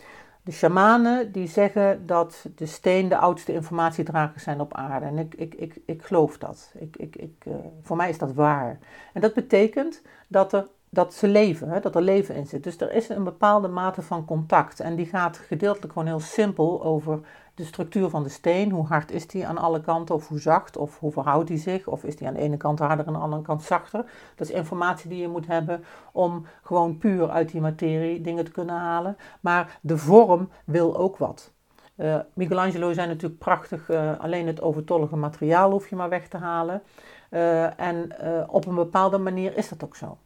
de 0.42 0.52
shamanen 0.52 1.32
die 1.32 1.48
zeggen 1.48 2.06
dat 2.06 2.46
de 2.56 2.66
steen 2.66 3.08
de 3.08 3.16
oudste 3.16 3.52
informatiedragers 3.52 4.42
zijn 4.42 4.60
op 4.60 4.74
aarde. 4.74 5.06
En 5.06 5.18
ik, 5.18 5.34
ik, 5.34 5.54
ik, 5.54 5.78
ik 5.84 6.02
geloof 6.02 6.38
dat. 6.38 6.72
Ik, 6.78 6.96
ik, 6.96 7.16
ik, 7.16 7.44
voor 7.82 7.96
mij 7.96 8.08
is 8.08 8.18
dat 8.18 8.32
waar. 8.34 8.78
En 9.12 9.20
dat 9.20 9.34
betekent 9.34 10.02
dat, 10.28 10.52
er, 10.52 10.66
dat 10.90 11.14
ze 11.14 11.28
leven, 11.28 11.68
hè, 11.68 11.80
dat 11.80 11.94
er 11.94 12.02
leven 12.02 12.34
in 12.34 12.46
zit. 12.46 12.64
Dus 12.64 12.80
er 12.80 12.92
is 12.92 13.08
een 13.08 13.24
bepaalde 13.24 13.68
mate 13.68 14.02
van 14.02 14.24
contact. 14.24 14.80
En 14.80 14.96
die 14.96 15.06
gaat 15.06 15.36
gedeeltelijk 15.36 15.92
gewoon 15.92 16.08
heel 16.08 16.20
simpel 16.20 16.84
over 16.84 17.20
de 17.58 17.64
structuur 17.64 18.08
van 18.08 18.22
de 18.22 18.28
steen. 18.28 18.70
Hoe 18.70 18.86
hard 18.86 19.10
is 19.10 19.26
die 19.26 19.46
aan 19.46 19.58
alle 19.58 19.80
kanten, 19.80 20.14
of 20.14 20.28
hoe 20.28 20.38
zacht, 20.38 20.76
of 20.76 20.98
hoe 20.98 21.12
verhoudt 21.12 21.48
die 21.48 21.58
zich, 21.58 21.86
of 21.86 22.04
is 22.04 22.16
die 22.16 22.26
aan 22.26 22.34
de 22.34 22.40
ene 22.40 22.56
kant 22.56 22.78
harder 22.78 22.98
en 22.98 23.06
aan 23.06 23.12
de 23.12 23.24
andere 23.24 23.42
kant 23.42 23.62
zachter. 23.62 24.04
Dat 24.34 24.48
is 24.48 24.54
informatie 24.54 25.10
die 25.10 25.20
je 25.20 25.28
moet 25.28 25.46
hebben 25.46 25.84
om 26.12 26.46
gewoon 26.62 26.98
puur 26.98 27.30
uit 27.30 27.50
die 27.50 27.60
materie 27.60 28.20
dingen 28.20 28.44
te 28.44 28.50
kunnen 28.50 28.74
halen. 28.74 29.16
Maar 29.40 29.78
de 29.80 29.98
vorm 29.98 30.48
wil 30.64 30.96
ook 30.96 31.16
wat. 31.16 31.52
Uh, 31.96 32.16
Michelangelo 32.32 32.92
zijn 32.92 33.08
natuurlijk 33.08 33.40
prachtig, 33.40 33.88
uh, 33.88 34.18
alleen 34.18 34.46
het 34.46 34.60
overtollige 34.60 35.16
materiaal 35.16 35.70
hoef 35.70 35.88
je 35.88 35.96
maar 35.96 36.08
weg 36.08 36.28
te 36.28 36.36
halen. 36.36 36.82
Uh, 37.30 37.80
en 37.80 38.12
op 38.48 38.66
een 38.66 38.74
bepaalde 38.74 39.18
manier 39.18 39.56
is 39.56 39.68
dat 39.68 39.84
ook 39.84 39.96
zo. 39.96 40.18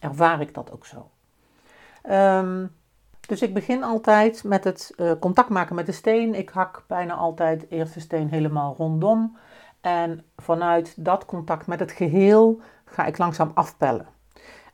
Ervaar 0.00 0.40
ik 0.40 0.54
dat 0.54 0.72
ook 0.72 0.86
zo. 0.86 1.10
Um, 2.10 2.78
dus 3.30 3.42
ik 3.42 3.54
begin 3.54 3.82
altijd 3.82 4.44
met 4.44 4.64
het 4.64 4.92
uh, 4.96 5.12
contact 5.20 5.48
maken 5.48 5.74
met 5.74 5.86
de 5.86 5.92
steen. 5.92 6.34
Ik 6.34 6.50
hak 6.50 6.84
bijna 6.86 7.14
altijd 7.14 7.66
eerst 7.68 7.94
de 7.94 8.00
steen 8.00 8.28
helemaal 8.28 8.74
rondom. 8.78 9.36
En 9.80 10.24
vanuit 10.36 11.04
dat 11.04 11.24
contact 11.24 11.66
met 11.66 11.80
het 11.80 11.92
geheel 11.92 12.60
ga 12.84 13.04
ik 13.06 13.18
langzaam 13.18 13.50
afpellen. 13.54 14.06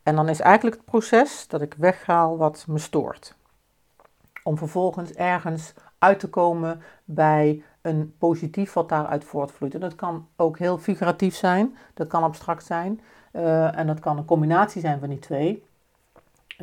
En 0.02 0.14
dan 0.16 0.28
is 0.28 0.40
eigenlijk 0.40 0.76
het 0.76 0.84
proces 0.84 1.48
dat 1.48 1.60
ik 1.60 1.74
weghaal 1.78 2.36
wat 2.36 2.64
me 2.68 2.78
stoort. 2.78 3.36
Om 4.42 4.58
vervolgens 4.58 5.12
ergens 5.12 5.74
uit 5.98 6.20
te 6.20 6.28
komen 6.28 6.80
bij 7.04 7.62
een 7.82 8.14
positief 8.18 8.72
wat 8.72 8.88
daaruit 8.88 9.24
voortvloeit. 9.24 9.74
En 9.74 9.80
dat 9.80 9.94
kan 9.94 10.28
ook 10.36 10.58
heel 10.58 10.78
figuratief 10.78 11.34
zijn, 11.34 11.76
dat 11.94 12.06
kan 12.06 12.22
abstract 12.22 12.66
zijn. 12.66 13.00
Uh, 13.32 13.78
en 13.78 13.86
dat 13.86 14.00
kan 14.00 14.18
een 14.18 14.24
combinatie 14.24 14.80
zijn 14.80 15.00
van 15.00 15.08
die 15.08 15.18
twee. 15.18 15.64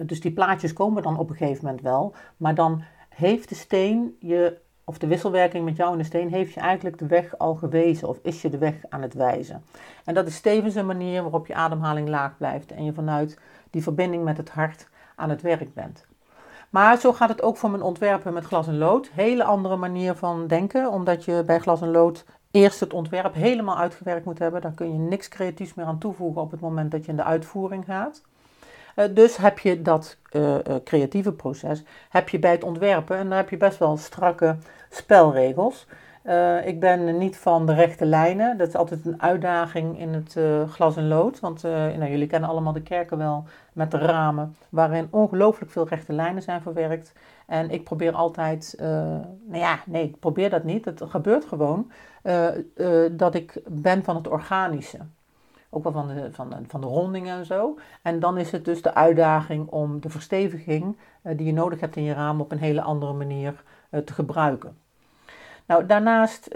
Dus 0.01 0.21
die 0.21 0.31
plaatjes 0.31 0.73
komen 0.73 1.03
dan 1.03 1.17
op 1.17 1.29
een 1.29 1.35
gegeven 1.35 1.65
moment 1.65 1.81
wel. 1.81 2.13
Maar 2.37 2.55
dan 2.55 2.83
heeft 3.09 3.49
de 3.49 3.55
steen 3.55 4.15
je, 4.19 4.57
of 4.83 4.97
de 4.97 5.07
wisselwerking 5.07 5.65
met 5.65 5.75
jou 5.75 5.91
en 5.91 5.97
de 5.97 6.03
steen, 6.03 6.29
heeft 6.29 6.53
je 6.53 6.59
eigenlijk 6.59 6.97
de 6.97 7.07
weg 7.07 7.37
al 7.37 7.55
gewezen. 7.55 8.07
Of 8.07 8.19
is 8.21 8.41
je 8.41 8.49
de 8.49 8.57
weg 8.57 8.75
aan 8.89 9.01
het 9.01 9.13
wijzen. 9.13 9.63
En 10.05 10.13
dat 10.13 10.27
is 10.27 10.41
tevens 10.41 10.75
een 10.75 10.85
manier 10.85 11.21
waarop 11.21 11.47
je 11.47 11.55
ademhaling 11.55 12.09
laag 12.09 12.37
blijft. 12.37 12.71
En 12.71 12.85
je 12.85 12.93
vanuit 12.93 13.39
die 13.69 13.83
verbinding 13.83 14.23
met 14.23 14.37
het 14.37 14.49
hart 14.49 14.89
aan 15.15 15.29
het 15.29 15.41
werk 15.41 15.73
bent. 15.73 16.05
Maar 16.69 16.99
zo 16.99 17.13
gaat 17.13 17.29
het 17.29 17.41
ook 17.41 17.57
voor 17.57 17.69
mijn 17.69 17.83
ontwerpen 17.83 18.33
met 18.33 18.45
glas 18.45 18.67
en 18.67 18.77
lood. 18.77 19.09
Hele 19.13 19.43
andere 19.43 19.75
manier 19.75 20.15
van 20.15 20.47
denken, 20.47 20.91
omdat 20.91 21.25
je 21.25 21.43
bij 21.45 21.59
glas 21.59 21.81
en 21.81 21.91
lood 21.91 22.25
eerst 22.51 22.79
het 22.79 22.93
ontwerp 22.93 23.33
helemaal 23.33 23.77
uitgewerkt 23.77 24.25
moet 24.25 24.39
hebben. 24.39 24.61
Daar 24.61 24.73
kun 24.73 24.91
je 24.91 24.99
niks 24.99 25.27
creatiefs 25.27 25.73
meer 25.73 25.85
aan 25.85 25.99
toevoegen 25.99 26.41
op 26.41 26.51
het 26.51 26.59
moment 26.59 26.91
dat 26.91 27.05
je 27.05 27.11
in 27.11 27.17
de 27.17 27.23
uitvoering 27.23 27.85
gaat. 27.85 28.21
Eh, 28.95 29.05
dus 29.13 29.37
heb 29.37 29.59
je 29.59 29.81
dat 29.81 30.17
uh, 30.31 30.55
creatieve 30.83 31.33
proces 31.33 31.83
heb 32.09 32.29
je 32.29 32.39
bij 32.39 32.51
het 32.51 32.63
ontwerpen 32.63 33.17
en 33.17 33.27
dan 33.27 33.37
heb 33.37 33.49
je 33.49 33.57
best 33.57 33.77
wel 33.77 33.97
strakke 33.97 34.55
spelregels. 34.89 35.87
ik 36.65 36.79
ben 36.79 37.17
niet 37.17 37.37
van 37.37 37.65
de 37.65 37.73
rechte 37.73 38.05
lijnen. 38.05 38.57
Dat 38.57 38.67
is 38.67 38.75
altijd 38.75 39.05
een 39.05 39.21
uitdaging 39.21 39.99
in 39.99 40.13
het 40.13 40.37
glas 40.69 40.95
en 40.97 41.07
lood. 41.07 41.39
Want 41.39 41.63
nou, 41.63 42.09
jullie 42.09 42.27
kennen 42.27 42.49
allemaal 42.49 42.73
de 42.73 42.81
kerken 42.81 43.17
wel 43.17 43.45
met 43.73 43.91
de 43.91 43.97
ramen, 43.97 44.55
waarin 44.69 45.07
ongelooflijk 45.09 45.71
veel 45.71 45.87
rechte 45.87 46.13
lijnen 46.13 46.41
zijn 46.41 46.61
verwerkt. 46.61 47.13
En 47.47 47.69
ik 47.69 47.83
probeer 47.83 48.13
altijd, 48.13 48.75
nou 48.77 49.59
ja, 49.59 49.79
nee, 49.85 50.03
ik 50.03 50.19
probeer 50.19 50.49
dat 50.49 50.63
niet. 50.63 50.85
Het 50.85 51.01
gebeurt 51.07 51.45
gewoon 51.45 51.91
dat 53.11 53.35
ik 53.35 53.61
ben 53.67 54.03
van 54.03 54.15
het 54.15 54.27
organische 54.27 54.99
ook 55.73 55.83
wel 55.83 55.91
van 55.91 56.07
de, 56.07 56.29
van, 56.31 56.49
de, 56.49 56.55
van 56.67 56.81
de 56.81 56.87
rondingen 56.87 57.37
en 57.37 57.45
zo. 57.45 57.77
En 58.01 58.19
dan 58.19 58.37
is 58.37 58.51
het 58.51 58.65
dus 58.65 58.81
de 58.81 58.93
uitdaging 58.93 59.67
om 59.67 60.01
de 60.01 60.09
versteviging 60.09 60.97
uh, 61.23 61.37
die 61.37 61.45
je 61.45 61.53
nodig 61.53 61.79
hebt 61.79 61.95
in 61.95 62.03
je 62.03 62.13
raam 62.13 62.41
op 62.41 62.51
een 62.51 62.57
hele 62.57 62.81
andere 62.81 63.13
manier 63.13 63.63
uh, 63.91 63.99
te 63.99 64.13
gebruiken. 64.13 64.77
Nou, 65.65 65.85
daarnaast, 65.85 66.53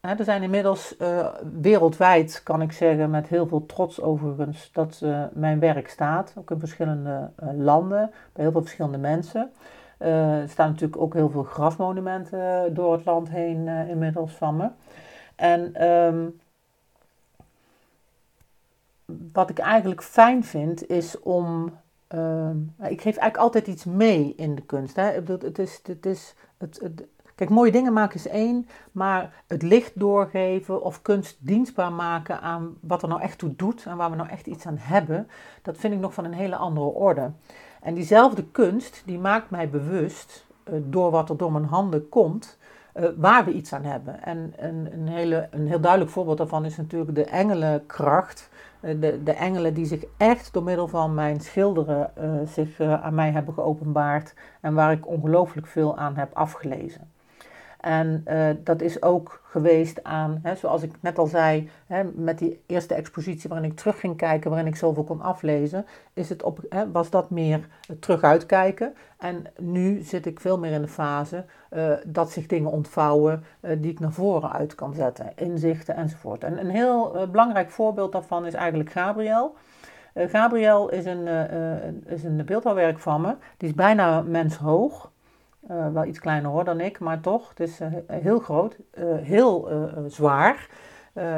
hè, 0.00 0.14
er 0.14 0.24
zijn 0.24 0.42
inmiddels 0.42 0.94
uh, 0.98 1.26
wereldwijd, 1.60 2.40
kan 2.44 2.62
ik 2.62 2.72
zeggen, 2.72 3.10
met 3.10 3.28
heel 3.28 3.46
veel 3.46 3.66
trots 3.66 4.00
overigens, 4.00 4.72
dat 4.72 5.02
mijn 5.32 5.58
werk 5.58 5.88
staat. 5.88 6.34
Ook 6.38 6.50
in 6.50 6.58
verschillende 6.58 7.30
landen, 7.56 8.10
bij 8.32 8.42
heel 8.42 8.52
veel 8.52 8.60
verschillende 8.60 8.98
mensen. 8.98 9.50
er 9.98 10.48
staan 10.48 10.68
natuurlijk 10.68 11.00
ook 11.00 11.14
heel 11.14 11.30
veel 11.30 11.42
grafmonumenten 11.42 12.74
door 12.74 12.92
het 12.92 13.04
land 13.04 13.28
heen 13.28 13.68
inmiddels 13.68 14.32
van 14.32 14.56
me. 14.56 14.68
En 15.36 15.84
um, 15.84 16.40
wat 19.32 19.50
ik 19.50 19.58
eigenlijk 19.58 20.02
fijn 20.02 20.44
vind, 20.44 20.88
is 20.88 21.18
om. 21.20 21.72
Uh, 22.14 22.50
ik 22.78 23.00
geef 23.00 23.16
eigenlijk 23.16 23.36
altijd 23.36 23.66
iets 23.66 23.84
mee 23.84 24.34
in 24.36 24.54
de 24.54 24.62
kunst. 24.62 24.96
Hè. 24.96 25.02
Het 25.02 25.58
is, 25.58 25.80
het 25.82 26.06
is, 26.06 26.34
het, 26.58 26.80
het, 26.82 27.04
kijk, 27.34 27.50
mooie 27.50 27.72
dingen 27.72 27.92
maken 27.92 28.16
is 28.16 28.28
één, 28.28 28.68
maar 28.92 29.42
het 29.46 29.62
licht 29.62 30.00
doorgeven 30.00 30.82
of 30.82 31.02
kunst 31.02 31.36
dienstbaar 31.40 31.92
maken 31.92 32.40
aan 32.40 32.76
wat 32.80 33.02
er 33.02 33.08
nou 33.08 33.20
echt 33.20 33.38
toe 33.38 33.56
doet 33.56 33.86
en 33.86 33.96
waar 33.96 34.10
we 34.10 34.16
nou 34.16 34.28
echt 34.28 34.46
iets 34.46 34.66
aan 34.66 34.78
hebben, 34.78 35.28
dat 35.62 35.76
vind 35.76 35.94
ik 35.94 36.00
nog 36.00 36.14
van 36.14 36.24
een 36.24 36.32
hele 36.32 36.56
andere 36.56 36.86
orde. 36.86 37.30
En 37.80 37.94
diezelfde 37.94 38.44
kunst, 38.44 39.02
die 39.04 39.18
maakt 39.18 39.50
mij 39.50 39.70
bewust, 39.70 40.46
uh, 40.70 40.74
door 40.84 41.10
wat 41.10 41.30
er 41.30 41.36
door 41.36 41.52
mijn 41.52 41.64
handen 41.64 42.08
komt, 42.08 42.58
uh, 42.98 43.08
waar 43.16 43.44
we 43.44 43.52
iets 43.52 43.72
aan 43.72 43.84
hebben. 43.84 44.22
En 44.22 44.52
een, 44.56 44.88
een, 44.92 45.08
hele, 45.08 45.48
een 45.50 45.66
heel 45.66 45.80
duidelijk 45.80 46.10
voorbeeld 46.10 46.38
daarvan 46.38 46.64
is 46.64 46.76
natuurlijk 46.76 47.14
de 47.14 47.24
engelenkracht 47.24 48.50
eh, 48.80 49.00
de, 49.00 49.22
de 49.22 49.32
engelen 49.32 49.74
die 49.74 49.86
zich 49.86 50.04
echt 50.16 50.52
door 50.52 50.62
middel 50.62 50.88
van 50.88 51.14
mijn 51.14 51.40
schilderen 51.40 52.10
uh, 52.20 52.30
zich 52.46 52.80
aan 52.80 53.14
mij 53.14 53.30
hebben 53.30 53.54
geopenbaard 53.54 54.34
en 54.60 54.74
waar 54.74 54.92
ik 54.92 55.06
ongelooflijk 55.06 55.66
veel 55.66 55.96
aan 55.96 56.16
heb 56.16 56.34
afgelezen. 56.34 57.10
En 57.78 58.24
uh, 58.28 58.48
dat 58.64 58.80
is 58.80 59.02
ook 59.02 59.40
geweest 59.44 60.04
aan, 60.04 60.38
hè, 60.42 60.54
zoals 60.54 60.82
ik 60.82 60.92
net 61.00 61.18
al 61.18 61.26
zei, 61.26 61.70
hè, 61.86 62.04
met 62.04 62.38
die 62.38 62.62
eerste 62.66 62.94
expositie 62.94 63.48
waarin 63.48 63.70
ik 63.70 63.76
terug 63.76 64.00
ging 64.00 64.16
kijken, 64.16 64.50
waarin 64.50 64.68
ik 64.68 64.76
zoveel 64.76 65.04
kon 65.04 65.20
aflezen, 65.20 65.86
is 66.12 66.28
het 66.28 66.42
op, 66.42 66.60
hè, 66.68 66.90
was 66.90 67.10
dat 67.10 67.30
meer 67.30 67.68
terug 68.00 68.22
uitkijken. 68.22 68.94
En 69.18 69.44
nu 69.58 70.02
zit 70.02 70.26
ik 70.26 70.40
veel 70.40 70.58
meer 70.58 70.72
in 70.72 70.82
de 70.82 70.88
fase 70.88 71.44
uh, 71.70 71.92
dat 72.06 72.30
zich 72.30 72.46
dingen 72.46 72.70
ontvouwen 72.70 73.44
uh, 73.60 73.70
die 73.78 73.90
ik 73.90 74.00
naar 74.00 74.12
voren 74.12 74.52
uit 74.52 74.74
kan 74.74 74.94
zetten, 74.94 75.32
inzichten 75.36 75.96
enzovoort. 75.96 76.44
En 76.44 76.58
een 76.58 76.70
heel 76.70 77.28
belangrijk 77.30 77.70
voorbeeld 77.70 78.12
daarvan 78.12 78.46
is 78.46 78.54
eigenlijk 78.54 78.90
Gabriel. 78.90 79.54
Gabriel 80.14 80.88
is 80.88 81.04
een, 81.04 81.26
is 82.06 82.24
een 82.24 82.42
beeldhouwwerk 82.44 82.98
van 82.98 83.20
me, 83.20 83.34
die 83.56 83.68
is 83.68 83.74
bijna 83.74 84.20
menshoog. 84.20 85.10
Uh, 85.70 85.88
wel 85.92 86.04
iets 86.04 86.18
kleiner 86.18 86.50
hoor 86.50 86.64
dan 86.64 86.80
ik, 86.80 86.98
maar 86.98 87.20
toch. 87.20 87.48
Het 87.48 87.60
is 87.60 87.80
uh, 87.80 87.88
heel 88.06 88.38
groot, 88.38 88.78
uh, 88.94 89.04
heel 89.16 89.68
zwaar. 90.06 90.68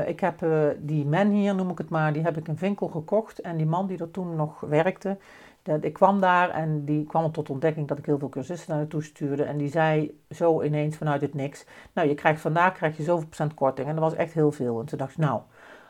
ik 0.06 0.20
heb 0.20 0.44
die 0.78 1.06
man 1.06 1.28
hier, 1.28 1.54
noem 1.54 1.70
ik 1.70 1.78
het 1.78 1.88
maar, 1.88 2.12
die 2.12 2.22
heb 2.22 2.37
ik 2.37 2.49
in 2.49 2.56
winkel 2.56 2.88
gekocht. 2.88 3.40
En 3.40 3.56
die 3.56 3.66
man 3.66 3.87
die 3.87 3.99
er 3.99 4.10
toen 4.10 4.37
nog 4.37 4.60
werkte, 4.60 5.16
dat, 5.62 5.84
ik 5.84 5.92
kwam 5.92 6.20
daar 6.20 6.50
en 6.50 6.84
die 6.84 7.06
kwam 7.06 7.32
tot 7.32 7.50
ontdekking 7.50 7.88
dat 7.88 7.99
ik 7.99 8.06
heel 8.06 8.18
veel 8.18 8.28
cursisten 8.28 8.70
naar 8.70 8.78
naartoe 8.78 9.02
stuurde. 9.02 9.42
En 9.42 9.56
die 9.56 9.68
zei 9.68 10.20
zo 10.30 10.62
ineens 10.62 10.96
vanuit 10.96 11.20
het 11.20 11.34
niks, 11.34 11.66
nou 11.92 12.08
je 12.08 12.14
krijgt 12.14 12.40
vandaag 12.40 12.72
krijg 12.72 12.96
je 12.96 13.02
zoveel 13.02 13.26
procent 13.26 13.54
korting. 13.54 13.88
En 13.88 13.94
dat 13.94 14.04
was 14.04 14.14
echt 14.14 14.32
heel 14.32 14.52
veel. 14.52 14.80
En 14.80 14.87
toen 14.87 14.99
dacht 14.99 15.12
ik, 15.12 15.18
nou, 15.18 15.40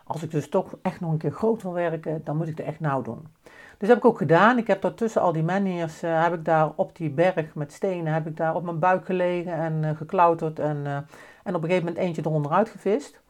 als 0.05 0.23
ik 0.23 0.31
dus 0.31 0.49
toch 0.49 0.77
echt 0.83 1.01
nog 1.01 1.13
een 1.13 1.19
keer 1.19 1.33
groot 1.33 1.63
wil 1.63 1.73
werken, 1.73 2.21
dan 2.25 2.37
moet 2.37 2.49
ik 2.49 2.59
het 2.59 2.67
echt 2.67 2.81
nou 2.81 3.05
doen. 3.05 3.27
Dus 3.81 3.89
heb 3.89 3.99
ik 3.99 4.05
ook 4.05 4.19
gedaan. 4.19 4.59
Ik 4.59 4.67
heb 4.67 4.83
tussen 4.97 5.23
al 5.23 5.33
die 5.33 5.43
menhirs, 5.43 6.03
uh, 6.03 6.23
heb 6.23 6.33
ik 6.35 6.45
daar 6.45 6.73
op 6.77 6.97
die 6.97 7.11
berg 7.11 7.55
met 7.55 7.73
stenen, 7.73 8.13
heb 8.13 8.27
ik 8.27 8.37
daar 8.37 8.55
op 8.55 8.63
mijn 8.63 8.79
buik 8.79 9.05
gelegen 9.05 9.53
en 9.53 9.83
uh, 9.83 9.91
geklauterd 9.97 10.59
en, 10.59 10.77
uh, 10.77 10.95
en 11.43 11.55
op 11.55 11.63
een 11.63 11.69
gegeven 11.69 11.85
moment 11.85 11.97
eentje 11.97 12.23
eronder 12.25 12.53
uitgevist. 12.53 13.21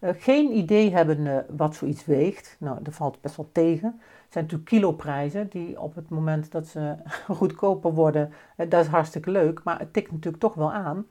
geen 0.00 0.56
idee 0.56 0.94
hebben 0.94 1.46
wat 1.56 1.74
zoiets 1.74 2.04
weegt. 2.04 2.56
Nou, 2.58 2.78
dat 2.82 2.94
valt 2.94 3.20
best 3.20 3.36
wel 3.36 3.48
tegen. 3.52 3.88
Het 3.88 4.32
zijn 4.32 4.44
natuurlijk 4.44 4.70
kiloprijzen 4.70 5.48
die 5.48 5.80
op 5.80 5.94
het 5.94 6.08
moment 6.08 6.52
dat 6.52 6.66
ze 6.66 6.94
goedkoper 7.38 7.92
worden, 7.92 8.32
dat 8.56 8.84
is 8.84 8.86
hartstikke 8.86 9.30
leuk. 9.30 9.62
Maar 9.62 9.78
het 9.78 9.92
tikt 9.92 10.12
natuurlijk 10.12 10.42
toch 10.42 10.54
wel 10.54 10.72
aan 10.72 11.06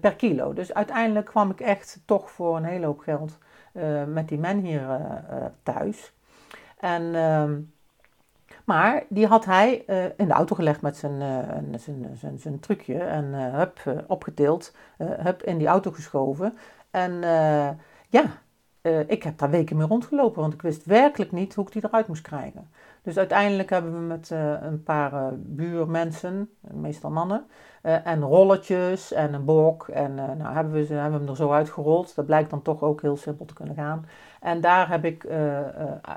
per 0.00 0.14
kilo. 0.14 0.52
Dus 0.52 0.74
uiteindelijk 0.74 1.26
kwam 1.26 1.50
ik 1.50 1.60
echt 1.60 2.02
toch 2.04 2.30
voor 2.30 2.56
een 2.56 2.64
hele 2.64 2.86
hoop 2.86 3.00
geld 3.00 3.38
met 4.06 4.28
die 4.28 4.38
menhir 4.38 5.00
thuis. 5.62 6.12
En 6.78 7.14
ehm, 7.14 7.54
maar 8.68 9.04
die 9.08 9.26
had 9.26 9.44
hij 9.44 9.84
uh, 9.86 10.04
in 10.04 10.26
de 10.26 10.32
auto 10.32 10.54
gelegd 10.54 10.80
met 10.80 10.96
zijn, 10.96 11.12
uh, 11.12 11.78
zijn, 11.78 12.16
zijn, 12.16 12.38
zijn, 12.38 12.60
trucje 12.60 12.98
en 12.98 13.24
uh, 13.24 13.54
hup, 13.54 14.04
opgetild, 14.06 14.74
hup, 14.96 15.42
in 15.42 15.58
die 15.58 15.66
auto 15.66 15.90
geschoven. 15.90 16.58
En 16.90 17.20
ja, 18.08 18.24
ik 19.06 19.22
heb 19.22 19.38
daar 19.38 19.50
weken 19.50 19.76
mee 19.76 19.86
rondgelopen, 19.86 20.40
want 20.40 20.52
ik 20.52 20.62
wist 20.62 20.84
werkelijk 20.84 21.32
niet 21.32 21.54
hoe 21.54 21.66
ik 21.66 21.72
die 21.72 21.84
eruit 21.84 22.06
moest 22.06 22.22
krijgen. 22.22 22.70
Dus 23.08 23.18
uiteindelijk 23.18 23.70
hebben 23.70 23.92
we 23.92 23.98
met 23.98 24.30
een 24.60 24.82
paar 24.82 25.32
buurmensen, 25.34 26.50
meestal 26.60 27.10
mannen, 27.10 27.46
en 27.82 28.20
rolletjes 28.20 29.12
en 29.12 29.34
een 29.34 29.44
bok. 29.44 29.88
En 29.88 30.14
nou, 30.14 30.54
hebben 30.54 30.72
we, 30.72 30.84
ze, 30.84 30.92
hebben 30.92 31.12
we 31.12 31.18
hem 31.18 31.28
er 31.28 31.36
zo 31.36 31.52
uitgerold. 31.52 32.14
Dat 32.14 32.26
blijkt 32.26 32.50
dan 32.50 32.62
toch 32.62 32.82
ook 32.82 33.02
heel 33.02 33.16
simpel 33.16 33.44
te 33.44 33.54
kunnen 33.54 33.74
gaan. 33.74 34.06
En 34.40 34.60
daar 34.60 34.88
heb 34.88 35.04
ik, 35.04 35.24
uh, 35.24 35.58
uh, 35.58 35.64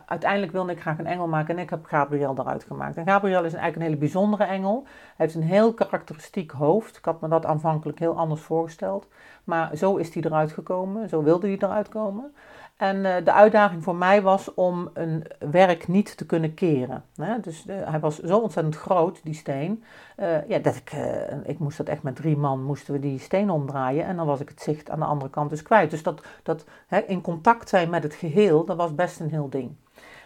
uiteindelijk 0.06 0.52
wilde 0.52 0.72
ik 0.72 0.82
graag 0.82 1.00
een 1.00 1.06
engel 1.06 1.28
maken 1.28 1.56
en 1.56 1.62
ik 1.62 1.70
heb 1.70 1.86
Gabriel 1.86 2.36
eruit 2.38 2.64
gemaakt. 2.64 2.98
En 2.98 3.06
Gabriel 3.06 3.44
is 3.44 3.54
eigenlijk 3.54 3.76
een 3.76 3.82
hele 3.82 3.98
bijzondere 3.98 4.44
engel. 4.44 4.84
Hij 4.86 5.26
heeft 5.26 5.36
een 5.36 5.44
heel 5.44 5.74
karakteristiek 5.74 6.52
hoofd. 6.52 6.98
Ik 6.98 7.06
had 7.06 7.22
me 7.22 7.28
dat 7.28 7.46
aanvankelijk 7.46 8.00
heel 8.00 8.18
anders 8.18 8.42
voorgesteld. 8.42 9.08
Maar 9.44 9.76
zo 9.78 9.96
is 9.96 10.14
hij 10.14 10.24
eruit 10.24 10.52
gekomen, 10.52 11.10
zo 11.10 11.24
wilde 11.24 11.48
hij 11.48 11.58
eruit 11.58 11.90
komen. 11.90 12.34
En 12.82 12.98
uh, 12.98 13.16
de 13.24 13.34
uitdaging 13.34 13.84
voor 13.84 13.96
mij 13.96 14.22
was 14.22 14.54
om 14.54 14.90
een 14.94 15.26
werk 15.52 15.88
niet 15.88 16.18
te 16.18 16.26
kunnen 16.26 16.54
keren. 16.54 17.04
Dus 17.42 17.66
hij 17.68 18.00
was 18.00 18.20
zo 18.20 18.40
ontzettend 18.40 18.76
groot, 18.76 19.20
die 19.24 19.34
steen. 19.34 19.84
Uh, 20.18 20.48
ja, 20.48 20.60
dat 20.60 20.76
ik, 20.76 20.92
ik 21.44 21.60
moest 21.60 21.78
dat 21.78 21.88
echt 21.88 22.04
met 22.04 22.16
drie 22.16 22.38
man, 22.38 22.64
moesten 22.64 22.94
we 22.94 23.00
die 23.00 23.20
steen 23.20 23.50
omdraaien. 23.50 24.06
En 24.06 24.16
dan 24.16 24.26
was 24.26 24.40
ik 24.40 24.50
het 24.50 24.62
zicht 24.62 24.90
aan 24.90 25.00
de 25.00 25.06
andere 25.06 25.30
kant 25.30 25.50
dus 25.50 25.64
kwijt. 25.64 25.92
Dus 25.92 26.04
dat, 26.04 26.22
dat 26.44 26.66
in 27.08 27.22
contact 27.22 27.70
zijn 27.70 27.90
met 27.90 28.04
het 28.04 28.14
geheel, 28.14 28.66
dat 28.66 28.78
was 28.78 28.96
best 28.96 29.20
een 29.20 29.30
heel 29.30 29.50
ding. 29.50 29.76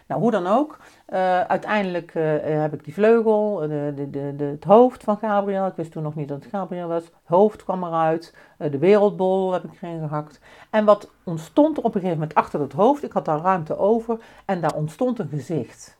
Nou, 0.06 0.20
hoe 0.20 0.30
dan 0.30 0.46
ook, 0.46 0.78
uh, 1.08 1.40
uiteindelijk 1.40 2.14
uh, 2.14 2.22
heb 2.42 2.72
ik 2.72 2.84
die 2.84 2.94
vleugel, 2.94 3.56
de, 3.58 3.92
de, 4.10 4.36
de, 4.36 4.44
het 4.44 4.64
hoofd 4.64 5.04
van 5.04 5.16
Gabriel. 5.16 5.66
Ik 5.66 5.76
wist 5.76 5.92
toen 5.92 6.02
nog 6.02 6.14
niet 6.14 6.28
dat 6.28 6.42
het 6.42 6.52
Gabriel 6.52 6.88
was. 6.88 7.04
Het 7.04 7.12
hoofd 7.24 7.64
kwam 7.64 7.84
eruit, 7.84 8.34
de 8.58 8.78
wereldbol 8.78 9.52
heb 9.52 9.64
ik 9.64 9.70
erin 9.82 10.08
gehakt. 10.08 10.40
En 10.70 10.84
wat 10.84 11.10
ontstond 11.24 11.76
er 11.76 11.84
op 11.84 11.94
een 11.94 12.00
gegeven 12.00 12.18
moment 12.18 12.34
achter 12.36 12.60
het 12.60 12.72
hoofd? 12.72 13.02
Ik 13.02 13.12
had 13.12 13.24
daar 13.24 13.40
ruimte 13.40 13.78
over 13.78 14.18
en 14.44 14.60
daar 14.60 14.74
ontstond 14.74 15.18
een 15.18 15.28
gezicht. 15.28 15.96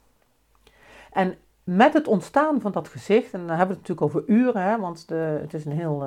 En 1.12 1.34
met 1.64 1.92
het 1.92 2.08
ontstaan 2.08 2.60
van 2.60 2.72
dat 2.72 2.88
gezicht, 2.88 3.32
en 3.32 3.46
dan 3.46 3.56
hebben 3.56 3.76
we 3.76 3.80
het 3.80 3.88
natuurlijk 3.88 4.16
over 4.16 4.34
uren, 4.34 4.62
hè, 4.62 4.78
want 4.78 5.08
de, 5.08 5.38
het 5.40 5.54
is 5.54 5.64
een 5.64 5.72
heel 5.72 6.04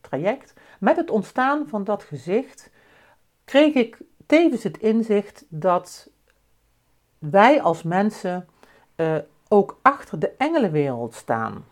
traject. 0.00 0.54
Met 0.80 0.96
het 0.96 1.10
ontstaan 1.10 1.68
van 1.68 1.84
dat 1.84 2.02
gezicht 2.02 2.70
kreeg 3.44 3.74
ik 3.74 3.98
tevens 4.26 4.62
het 4.62 4.78
inzicht 4.78 5.44
dat 5.48 6.10
wij 7.18 7.62
als 7.62 7.82
mensen 7.82 8.48
uh, 8.96 9.16
ook 9.48 9.78
achter 9.82 10.18
de 10.18 10.30
engelenwereld 10.38 11.14
staan. 11.14 11.64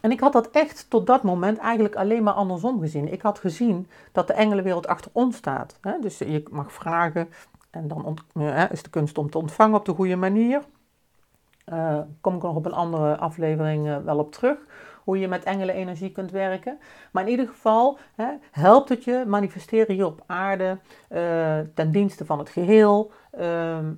En 0.00 0.10
ik 0.10 0.20
had 0.20 0.32
dat 0.32 0.50
echt 0.50 0.86
tot 0.90 1.06
dat 1.06 1.22
moment 1.22 1.58
eigenlijk 1.58 1.94
alleen 1.94 2.22
maar 2.22 2.34
andersom 2.34 2.80
gezien. 2.80 3.12
Ik 3.12 3.22
had 3.22 3.38
gezien 3.38 3.88
dat 4.12 4.26
de 4.26 4.32
engelenwereld 4.32 4.86
achter 4.86 5.10
ons 5.14 5.36
staat. 5.36 5.78
Hè? 5.80 5.92
Dus 6.00 6.18
je 6.18 6.42
mag 6.50 6.72
vragen 6.72 7.28
en 7.70 7.88
dan 7.88 8.18
is 8.70 8.82
de 8.82 8.90
kunst 8.90 9.18
om 9.18 9.30
te 9.30 9.38
ontvangen 9.38 9.78
op 9.78 9.84
de 9.84 9.94
goede 9.94 10.16
manier. 10.16 10.62
Uh, 11.72 11.98
kom 12.20 12.36
ik 12.36 12.42
nog 12.42 12.56
op 12.56 12.66
een 12.66 12.72
andere 12.72 13.16
aflevering 13.16 14.04
wel 14.04 14.18
op 14.18 14.32
terug. 14.32 14.58
Hoe 15.04 15.18
je 15.18 15.28
met 15.28 15.44
engelenenergie 15.44 16.12
kunt 16.12 16.30
werken. 16.30 16.78
Maar 17.12 17.22
in 17.22 17.30
ieder 17.30 17.48
geval 17.48 17.98
hè, 18.14 18.28
helpt 18.50 18.88
het 18.88 19.04
je 19.04 19.24
manifesteren 19.26 19.94
hier 19.94 20.06
op 20.06 20.22
aarde 20.26 20.78
uh, 21.10 21.58
ten 21.74 21.90
dienste 21.92 22.24
van 22.24 22.38
het 22.38 22.48
geheel. 22.48 23.10
Ehm, 23.30 23.92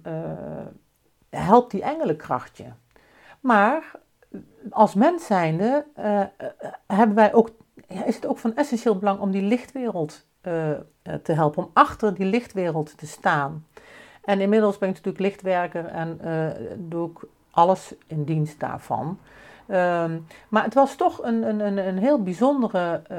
helpt 1.31 1.71
die 1.71 1.83
engelenkrachtje. 1.83 2.73
Maar 3.41 3.93
als 4.71 4.95
mens 4.95 5.27
zijnde 5.27 5.87
hebben 6.87 7.17
wij 7.17 7.35
ook, 7.35 7.51
is 7.87 8.15
het 8.15 8.27
ook 8.27 8.39
van 8.39 8.57
essentieel 8.57 8.99
belang 8.99 9.21
om 9.21 9.31
die 9.31 9.43
lichtwereld 9.43 10.27
te 11.23 11.33
helpen. 11.33 11.65
Om 11.65 11.71
achter 11.73 12.15
die 12.15 12.27
lichtwereld 12.27 12.99
te 12.99 13.07
staan. 13.07 13.67
En 14.25 14.41
inmiddels 14.41 14.79
ben 14.79 14.89
ik 14.89 14.95
natuurlijk 14.95 15.25
lichtwerker 15.25 15.85
en 15.85 16.19
doe 16.79 17.11
ik 17.11 17.29
alles 17.55 17.95
in 18.07 18.25
dienst 18.25 18.61
daarvan. 18.61 19.19
Um, 19.69 20.27
maar 20.49 20.65
het 20.65 20.75
was 20.75 20.97
toch 20.97 21.23
een, 21.23 21.43
een, 21.43 21.61
een, 21.61 21.87
een 21.87 21.99
heel 21.99 22.23
bijzondere 22.23 23.03
uh, 23.11 23.19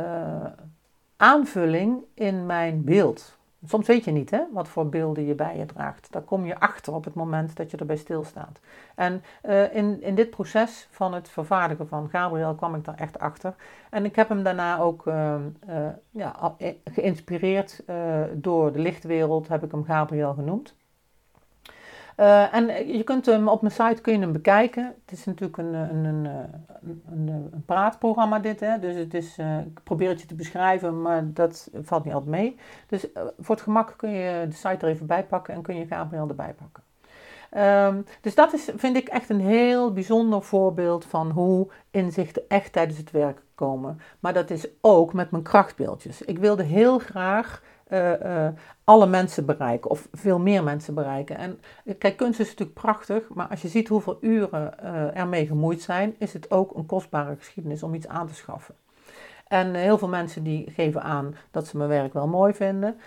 aanvulling 1.18 2.04
in 2.14 2.46
mijn 2.46 2.84
beeld. 2.84 3.38
Soms 3.68 3.88
weet 3.88 4.04
je 4.04 4.12
niet 4.12 4.32
hè, 4.32 4.42
wat 4.52 4.68
voor 4.68 4.90
beelden 4.90 5.26
je 5.26 5.34
bij 5.34 5.58
je 5.58 5.66
draagt. 5.66 6.12
Daar 6.12 6.22
kom 6.22 6.46
je 6.46 6.60
achter 6.60 6.94
op 6.94 7.04
het 7.04 7.14
moment 7.14 7.56
dat 7.56 7.72
je 7.72 7.78
erbij 7.78 7.96
stilstaat. 7.96 8.60
En 8.96 9.24
uh, 9.44 9.76
in, 9.76 10.02
in 10.02 10.16
dit 10.16 10.30
proces 10.30 10.88
van 10.92 11.14
het 11.14 11.30
vervaardigen 11.30 11.88
van 11.88 12.10
Gabriel 12.10 12.56
kwam 12.56 12.76
ik 12.76 12.86
daar 12.86 12.98
echt 12.98 13.20
achter. 13.20 13.56
En 13.90 14.06
ik 14.06 14.16
heb 14.16 14.30
hem 14.30 14.44
daarna 14.44 14.80
ook 14.80 15.06
uh, 15.06 15.36
uh, 15.70 15.88
ja, 16.10 16.56
geïnspireerd 16.84 17.84
door 18.32 18.72
de 18.72 18.80
lichtwereld, 18.80 19.48
heb 19.48 19.64
ik 19.64 19.72
hem 19.72 19.84
Gabriel 19.84 20.34
genoemd. 20.34 20.76
Uh, 22.18 22.54
en 22.54 22.88
je 22.98 23.04
kunt 23.04 23.26
hem 23.26 23.48
op 23.48 23.62
mijn 23.62 23.74
site 23.74 24.02
kun 24.02 24.14
je 24.14 24.20
hem 24.20 24.32
bekijken. 24.32 24.96
Het 25.06 25.18
is 25.18 25.26
natuurlijk 25.26 25.58
een, 25.58 25.74
een, 25.74 26.06
een, 26.06 26.26
een, 27.12 27.50
een 27.52 27.64
praatprogramma 27.66 28.40
dit, 28.40 28.60
hè? 28.60 28.80
dus 28.80 28.96
het 28.96 29.14
is, 29.14 29.38
ik 29.66 29.84
probeer 29.84 30.10
het 30.10 30.22
je 30.22 30.28
te 30.28 30.36
beschrijven, 30.36 31.02
maar 31.02 31.34
dat 31.34 31.70
valt 31.82 32.04
niet 32.04 32.14
altijd 32.14 32.32
mee. 32.32 32.58
Dus 32.88 33.08
voor 33.40 33.56
het 33.56 33.64
gemak 33.64 33.94
kun 33.98 34.10
je 34.10 34.48
de 34.48 34.56
site 34.56 34.86
er 34.86 34.88
even 34.88 35.06
bij 35.06 35.24
pakken 35.24 35.54
en 35.54 35.62
kun 35.62 35.76
je 35.76 35.86
Gabriel 35.86 36.28
erbij 36.28 36.54
pakken. 36.54 36.84
Um, 37.58 38.06
dus 38.22 38.36
dat 38.36 38.54
is, 38.54 38.70
vind 38.76 38.96
ik 38.96 39.08
echt 39.08 39.30
een 39.30 39.40
heel 39.40 39.94
bijzonder 39.94 40.42
voorbeeld 40.44 41.06
van 41.06 41.32
hoe 41.32 41.68
inzichten 41.92 42.44
echt 42.48 42.74
tijdens 42.74 42.98
het 42.98 43.12
werk 43.12 43.42
komen. 43.56 44.00
Maar 44.20 44.34
dat 44.34 44.50
is 44.50 44.68
ook 44.82 45.14
met 45.14 45.32
mijn 45.32 45.44
krachtbeeldjes. 45.44 46.22
Ik 46.22 46.38
wilde 46.38 46.64
heel 46.64 47.00
graag 47.00 47.62
uh, 47.90 48.10
uh, 48.10 48.48
alle 48.84 49.06
mensen 49.06 49.46
bereiken 49.46 49.90
of 49.90 50.08
veel 50.12 50.40
meer 50.40 50.64
mensen 50.64 50.94
bereiken. 50.94 51.38
En 51.38 51.60
kijk, 51.98 52.18
kunst 52.18 52.40
is 52.40 52.48
natuurlijk 52.48 52.80
prachtig, 52.80 53.30
maar 53.30 53.48
als 53.48 53.62
je 53.62 53.68
ziet 53.68 53.88
hoeveel 53.88 54.18
uren 54.22 54.84
ermee 55.16 55.48
gemoeid 55.48 55.82
zijn, 55.82 56.16
is 56.18 56.34
het 56.34 56.52
ook 56.52 56.76
een 56.76 56.86
kostbare 56.86 57.36
geschiedenis 57.36 57.84
om 57.84 57.94
iets 57.94 58.08
aan 58.08 58.28
te 58.28 58.36
schaffen. 58.36 58.76
En 59.48 59.74
heel 59.74 59.98
veel 59.98 60.08
mensen 60.08 60.44
die 60.44 60.72
geven 60.72 61.04
aan 61.04 61.36
dat 61.52 61.68
ze 61.68 61.78
mijn 61.78 61.90
werk 61.90 62.14
wel 62.14 62.28
mooi 62.28 62.54
vinden. 62.54 62.98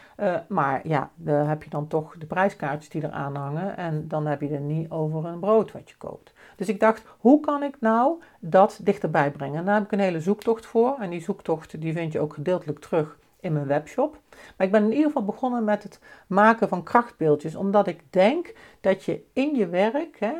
Maar 0.48 0.88
ja, 0.88 1.10
dan 1.14 1.46
heb 1.46 1.62
je 1.62 1.70
dan 1.70 1.86
toch 1.86 2.14
de 2.18 2.26
prijskaartjes 2.26 2.88
die 2.88 3.04
eraan 3.04 3.36
hangen. 3.36 3.76
En 3.76 4.08
dan 4.08 4.26
heb 4.26 4.40
je 4.40 4.48
er 4.48 4.60
niet 4.60 4.90
over 4.90 5.24
een 5.24 5.40
brood 5.40 5.72
wat 5.72 5.88
je 5.88 5.96
koopt. 5.96 6.32
Dus 6.56 6.68
ik 6.68 6.80
dacht, 6.80 7.02
hoe 7.18 7.40
kan 7.40 7.62
ik 7.62 7.76
nou 7.80 8.22
dat 8.40 8.80
dichterbij 8.82 9.30
brengen? 9.30 9.58
En 9.58 9.64
daar 9.64 9.74
heb 9.74 9.84
ik 9.84 9.92
een 9.92 9.98
hele 9.98 10.20
zoektocht 10.20 10.66
voor. 10.66 10.96
En 11.00 11.10
die 11.10 11.20
zoektocht 11.20 11.80
die 11.80 11.92
vind 11.92 12.12
je 12.12 12.20
ook 12.20 12.34
gedeeltelijk 12.34 12.78
terug 12.78 13.18
in 13.40 13.52
mijn 13.52 13.66
webshop. 13.66 14.20
Maar 14.56 14.66
ik 14.66 14.72
ben 14.72 14.84
in 14.84 14.90
ieder 14.90 15.06
geval 15.06 15.24
begonnen 15.24 15.64
met 15.64 15.82
het 15.82 16.00
maken 16.26 16.68
van 16.68 16.82
krachtbeeldjes, 16.82 17.54
omdat 17.54 17.86
ik 17.86 18.12
denk 18.12 18.54
dat 18.80 19.04
je 19.04 19.24
in 19.32 19.54
je 19.54 19.68
werk 19.68 20.16
hè, 20.20 20.32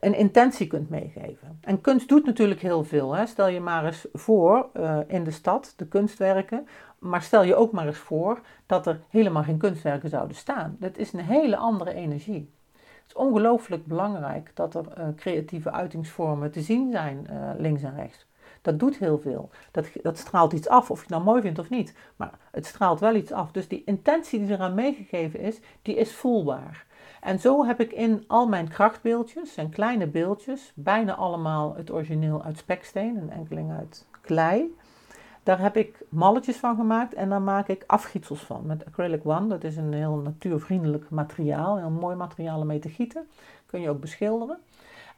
een 0.00 0.14
intentie 0.14 0.66
kunt 0.66 0.90
meegeven. 0.90 1.58
En 1.60 1.80
kunst 1.80 2.08
doet 2.08 2.26
natuurlijk 2.26 2.60
heel 2.60 2.84
veel. 2.84 3.14
Hè. 3.14 3.26
Stel 3.26 3.48
je 3.48 3.60
maar 3.60 3.86
eens 3.86 4.06
voor 4.12 4.68
uh, 4.76 4.98
in 5.06 5.24
de 5.24 5.30
stad, 5.30 5.72
de 5.76 5.86
kunstwerken, 5.86 6.68
maar 6.98 7.22
stel 7.22 7.42
je 7.42 7.54
ook 7.54 7.72
maar 7.72 7.86
eens 7.86 7.98
voor 7.98 8.40
dat 8.66 8.86
er 8.86 9.00
helemaal 9.08 9.42
geen 9.42 9.58
kunstwerken 9.58 10.08
zouden 10.08 10.36
staan. 10.36 10.76
Dat 10.80 10.96
is 10.96 11.12
een 11.12 11.20
hele 11.20 11.56
andere 11.56 11.94
energie. 11.94 12.52
Het 12.72 13.06
is 13.06 13.14
ongelooflijk 13.14 13.86
belangrijk 13.86 14.50
dat 14.54 14.74
er 14.74 14.84
uh, 14.98 15.04
creatieve 15.16 15.70
uitingsvormen 15.70 16.50
te 16.50 16.60
zien 16.60 16.92
zijn 16.92 17.26
uh, 17.30 17.50
links 17.58 17.82
en 17.82 17.96
rechts. 17.96 18.26
Dat 18.64 18.78
doet 18.78 18.98
heel 18.98 19.18
veel. 19.18 19.50
Dat, 19.70 19.86
dat 20.02 20.18
straalt 20.18 20.52
iets 20.52 20.68
af, 20.68 20.90
of 20.90 20.96
je 20.96 21.02
het 21.02 21.10
nou 21.10 21.22
mooi 21.22 21.42
vindt 21.42 21.58
of 21.58 21.70
niet. 21.70 21.94
Maar 22.16 22.38
het 22.50 22.66
straalt 22.66 23.00
wel 23.00 23.14
iets 23.14 23.32
af. 23.32 23.52
Dus 23.52 23.68
die 23.68 23.82
intentie 23.84 24.38
die 24.38 24.50
eraan 24.50 24.74
meegegeven 24.74 25.40
is, 25.40 25.60
die 25.82 25.96
is 25.96 26.14
voelbaar. 26.14 26.86
En 27.20 27.38
zo 27.40 27.64
heb 27.64 27.80
ik 27.80 27.92
in 27.92 28.24
al 28.26 28.48
mijn 28.48 28.68
krachtbeeldjes, 28.68 29.56
en 29.56 29.70
kleine 29.70 30.06
beeldjes, 30.06 30.72
bijna 30.74 31.14
allemaal 31.14 31.74
het 31.74 31.90
origineel 31.90 32.42
uit 32.42 32.58
speksteen, 32.58 33.16
een 33.16 33.30
enkeling 33.30 33.72
uit 33.72 34.06
klei. 34.20 34.76
Daar 35.42 35.60
heb 35.60 35.76
ik 35.76 36.04
malletjes 36.08 36.56
van 36.56 36.76
gemaakt 36.76 37.14
en 37.14 37.28
daar 37.28 37.42
maak 37.42 37.68
ik 37.68 37.84
afgietsels 37.86 38.40
van 38.40 38.66
met 38.66 38.84
Acrylic 38.84 39.20
One. 39.24 39.46
Dat 39.46 39.64
is 39.64 39.76
een 39.76 39.92
heel 39.92 40.16
natuurvriendelijk 40.16 41.10
materiaal, 41.10 41.78
heel 41.78 41.90
mooi 41.90 42.16
materiaal 42.16 42.60
om 42.60 42.66
mee 42.66 42.78
te 42.78 42.88
gieten. 42.88 43.26
Kun 43.66 43.80
je 43.80 43.90
ook 43.90 44.00
beschilderen. 44.00 44.58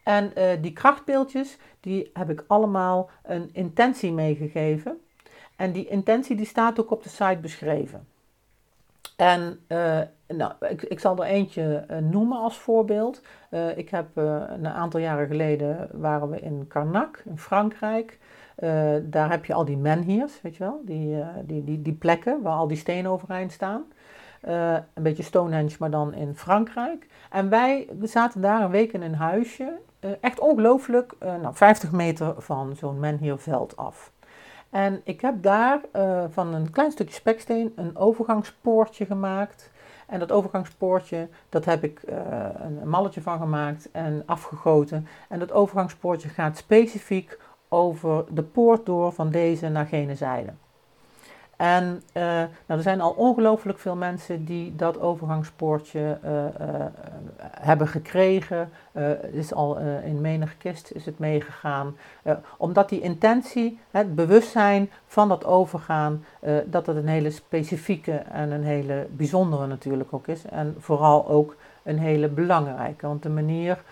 En 0.06 0.32
uh, 0.38 0.50
die 0.60 0.72
krachtbeeldjes, 0.72 1.58
die 1.80 2.10
heb 2.12 2.30
ik 2.30 2.44
allemaal 2.46 3.10
een 3.22 3.50
intentie 3.52 4.12
meegegeven. 4.12 5.00
En 5.56 5.72
die 5.72 5.88
intentie 5.88 6.36
die 6.36 6.46
staat 6.46 6.80
ook 6.80 6.90
op 6.90 7.02
de 7.02 7.08
site 7.08 7.38
beschreven. 7.40 8.06
En 9.16 9.60
uh, 9.68 10.00
nou, 10.26 10.52
ik, 10.68 10.82
ik, 10.82 11.00
zal 11.00 11.16
er 11.16 11.30
eentje 11.30 11.86
uh, 11.90 11.98
noemen 11.98 12.38
als 12.38 12.58
voorbeeld. 12.58 13.22
ik 13.76 13.88
heb 13.88 14.06
een 14.16 14.68
aantal 14.68 15.00
jaren 15.00 15.26
geleden 15.26 15.88
waren 15.92 16.30
we 16.30 16.40
in 16.40 16.66
Karnak 16.68 17.22
in 17.24 17.38
Frankrijk. 17.38 18.18
daar 19.02 19.30
heb 19.30 19.44
je 19.44 19.54
al 19.54 19.64
die 19.64 19.76
menhirs, 19.76 20.42
weet 20.42 20.56
je 20.56 20.64
wel, 20.64 20.80
die, 20.84 21.16
die, 21.44 21.64
die, 21.64 21.82
die 21.82 21.92
plekken 21.92 22.42
waar 22.42 22.56
al 22.56 22.68
die 22.68 22.76
stenen 22.76 23.10
overeind 23.10 23.52
staan. 23.52 23.84
een 24.40 25.02
beetje 25.02 25.22
Stonehenge, 25.22 25.76
maar 25.78 25.90
dan 25.90 26.14
in 26.14 26.36
Frankrijk. 26.36 27.06
En 27.30 27.48
wij 27.48 27.88
zaten 28.02 28.40
daar 28.40 28.62
een 28.62 28.70
week 28.70 28.92
in 28.92 29.02
een 29.02 29.14
huisje 29.14 29.78
echt 30.20 30.40
ongelooflijk, 30.40 31.12
uh, 31.22 31.34
nou, 31.34 31.54
50 31.54 31.92
meter 31.92 32.34
van 32.38 32.76
zo'n 32.76 33.00
menhierveld 33.00 33.76
af. 33.76 34.12
En 34.70 35.00
ik 35.04 35.20
heb 35.20 35.42
daar 35.42 35.80
uh, 35.92 36.24
van 36.28 36.54
een 36.54 36.70
klein 36.70 36.90
stukje 36.90 37.14
speksteen 37.14 37.72
een 37.76 37.96
overgangspoortje 37.96 39.06
gemaakt. 39.06 39.70
En 40.06 40.18
dat 40.18 40.32
overgangspoortje, 40.32 41.28
dat 41.48 41.64
heb 41.64 41.84
ik 41.84 42.02
een 42.58 42.88
malletje 42.88 43.20
van 43.20 43.38
gemaakt 43.38 43.88
en 43.92 44.22
afgegoten. 44.26 45.08
En 45.28 45.38
dat 45.38 45.52
overgangspoortje 45.52 46.28
gaat 46.28 46.56
specifiek 46.56 47.38
over 47.68 48.24
de 48.34 48.42
poort 48.42 48.86
door 48.86 49.12
van 49.12 49.30
deze 49.30 49.68
naar 49.68 49.86
gene 49.86 50.14
zijde. 50.14 50.52
En 51.56 52.02
uh, 52.12 52.22
nou, 52.22 52.48
er 52.66 52.82
zijn 52.82 53.00
al 53.00 53.10
ongelooflijk 53.10 53.78
veel 53.78 53.96
mensen 53.96 54.44
die 54.44 54.76
dat 54.76 55.00
overgangspoortje 55.00 56.18
uh, 56.24 56.30
uh, 56.30 56.84
hebben 57.50 57.88
gekregen. 57.88 58.70
is 59.32 59.54
al 59.54 59.78
in 60.04 60.20
menig 60.20 60.56
kist 60.56 60.90
is 60.90 61.06
het 61.06 61.18
meegegaan. 61.18 61.96
omdat 62.56 62.88
die 62.88 63.00
intentie, 63.00 63.78
het 63.90 64.14
bewustzijn 64.14 64.90
van 65.06 65.28
dat 65.28 65.44
overgaan, 65.44 66.24
dat 66.66 66.86
het 66.86 66.96
een 66.96 67.08
hele 67.08 67.30
specifieke 67.30 68.12
en 68.12 68.50
een 68.50 68.64
hele 68.64 69.06
bijzondere 69.10 69.66
natuurlijk 69.66 70.12
ook 70.12 70.26
is. 70.26 70.44
En 70.44 70.74
vooral 70.78 71.28
ook 71.28 71.56
een 71.82 71.98
hele 71.98 72.28
belangrijke. 72.28 73.06
Want 73.06 73.22
de 73.22 73.28
manier 73.28 73.82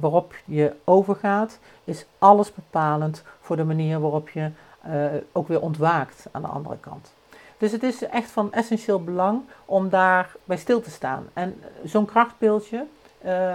waarop 0.00 0.34
je 0.44 0.74
overgaat 0.84 1.58
is 1.84 2.06
alles 2.18 2.54
bepalend 2.54 3.24
voor 3.40 3.56
de 3.56 3.64
manier 3.64 4.00
waarop 4.00 4.28
je 4.28 4.50
uh, 4.86 5.04
ook 5.32 5.48
weer 5.48 5.60
ontwaakt 5.60 6.26
aan 6.30 6.42
de 6.42 6.48
andere 6.48 6.76
kant. 6.80 7.12
Dus 7.58 7.72
het 7.72 7.82
is 7.82 8.02
echt 8.02 8.30
van 8.30 8.52
essentieel 8.52 9.04
belang 9.04 9.40
om 9.64 9.88
daar 9.88 10.34
bij 10.44 10.56
stil 10.56 10.80
te 10.80 10.90
staan. 10.90 11.28
En 11.32 11.62
zo'n 11.84 12.04
krachtbeeldje 12.04 12.86
uh, 13.24 13.54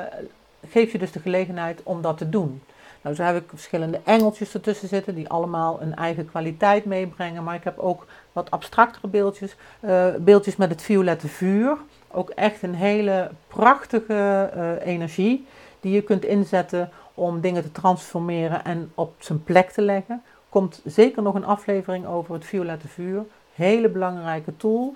geeft 0.69 0.91
je 0.91 0.97
dus 0.97 1.11
de 1.11 1.19
gelegenheid 1.19 1.83
om 1.83 2.01
dat 2.01 2.17
te 2.17 2.29
doen. 2.29 2.61
Nou, 3.01 3.15
zo 3.15 3.23
heb 3.23 3.35
ik 3.35 3.49
verschillende 3.49 3.99
engeltjes 4.03 4.53
ertussen 4.53 4.87
zitten 4.87 5.15
die 5.15 5.29
allemaal 5.29 5.81
een 5.81 5.95
eigen 5.95 6.25
kwaliteit 6.25 6.85
meebrengen. 6.85 7.43
Maar 7.43 7.55
ik 7.55 7.63
heb 7.63 7.79
ook 7.79 8.05
wat 8.31 8.51
abstractere 8.51 9.07
beeldjes. 9.07 9.55
Uh, 9.79 10.07
beeldjes 10.19 10.55
met 10.55 10.69
het 10.69 10.81
violette 10.81 11.27
vuur. 11.27 11.77
Ook 12.11 12.29
echt 12.29 12.63
een 12.63 12.75
hele 12.75 13.31
prachtige 13.47 14.79
energie 14.83 15.47
die 15.79 15.93
je 15.93 16.01
kunt 16.01 16.25
inzetten 16.25 16.89
om 17.13 17.41
dingen 17.41 17.61
te 17.61 17.71
transformeren 17.71 18.63
en 18.63 18.91
op 18.95 19.13
zijn 19.19 19.43
plek 19.43 19.71
te 19.71 19.81
leggen 19.81 20.23
komt 20.55 20.81
zeker 20.85 21.21
nog 21.21 21.35
een 21.35 21.45
aflevering 21.45 22.05
over 22.05 22.33
het 22.33 22.45
violette 22.45 22.87
vuur. 22.87 23.23
Hele 23.53 23.89
belangrijke 23.89 24.57
tool. 24.57 24.95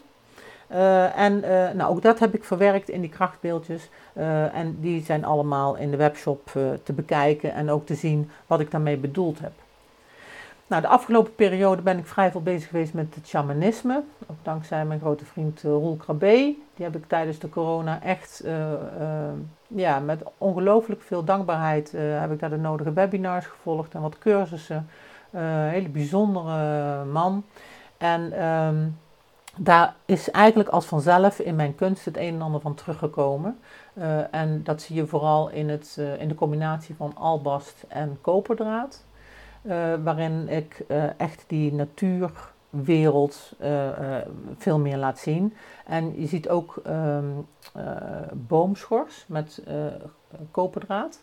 Uh, 0.72 1.18
en 1.18 1.34
uh, 1.34 1.72
nou, 1.72 1.92
ook 1.92 2.02
dat 2.02 2.20
heb 2.20 2.34
ik 2.34 2.44
verwerkt 2.44 2.90
in 2.90 3.02
die 3.02 3.10
krachtbeeldjes. 3.10 3.90
Uh, 4.14 4.56
en 4.56 4.78
die 4.80 5.04
zijn 5.04 5.26
allemaal 5.26 5.76
in 5.76 5.92
de 5.92 5.98
webshop 5.98 6.52
te 6.84 6.94
bekijken 6.94 7.54
en 7.54 7.70
ook 7.70 7.86
te 7.86 7.96
zien 7.96 8.30
wat 8.48 8.60
ik 8.60 8.72
daarmee 8.72 8.98
bedoeld 8.98 9.40
heb. 9.40 9.52
Nou, 10.68 10.82
de 10.82 10.88
afgelopen 10.88 11.36
periode 11.36 11.82
ben 11.82 11.98
ik 11.98 12.06
vrij 12.06 12.32
veel 12.32 12.44
bezig 12.44 12.70
geweest 12.70 12.94
met 12.94 13.16
het 13.16 13.28
shamanisme. 13.28 14.04
Ook 14.28 14.38
dankzij 14.44 14.86
mijn 14.86 15.00
grote 15.00 15.26
vriend 15.26 15.62
Roel 15.62 15.96
Krabbe. 15.96 16.56
Die 16.76 16.86
heb 16.86 16.96
ik 16.96 17.08
tijdens 17.08 17.40
de 17.40 17.50
corona 17.50 18.02
echt 18.04 18.44
ja, 19.68 20.00
met 20.00 20.24
ongelooflijk 20.38 21.02
veel 21.02 21.24
dankbaarheid 21.24 21.92
heb 21.92 22.32
ik 22.32 22.40
daar 22.40 22.50
de 22.50 22.58
nodige 22.58 22.94
webinars 22.94 23.46
gevolgd 23.46 23.94
en 23.94 24.02
wat 24.02 24.18
cursussen. 24.18 24.88
Een 25.32 25.42
eh, 25.42 25.70
hele 25.70 25.90
bijzondere 25.90 27.06
man. 27.06 27.44
En 27.98 28.46
um, 28.46 28.98
daar 29.56 29.96
is 30.06 30.32
eigenlijk 30.32 30.70
als 30.70 30.86
vanzelf 30.86 31.40
in 31.40 31.56
mijn 31.56 31.76
kunst 31.76 32.06
het 32.06 32.18
een 32.18 32.34
en 32.34 32.42
ander 32.42 32.62
van 32.62 32.76
teruggekomen. 32.76 33.60
Uh, 33.94 34.34
en 34.34 34.64
dat 34.64 34.82
zie 34.82 34.96
je 34.96 35.08
vooral 35.08 35.50
in, 35.50 35.70
het, 35.70 35.96
uh, 36.00 36.22
in 36.22 36.28
de 36.28 36.36
combinatie 36.36 36.96
van 36.96 37.16
albast 37.16 37.86
en 37.88 38.18
koperdraad. 38.22 39.08
Waarin 40.04 40.50
ik 40.50 40.86
echt 41.18 41.44
die 41.48 41.74
natuurwereld 41.74 43.54
veel 44.58 44.80
meer 44.80 44.98
laat 44.98 45.20
zien. 45.20 45.54
En 45.86 46.20
je 46.22 46.28
ziet 46.28 46.50
ook 46.50 46.82
um, 46.88 47.48
boomschors 48.34 49.26
met 49.28 49.64
koperdraad. 50.52 51.22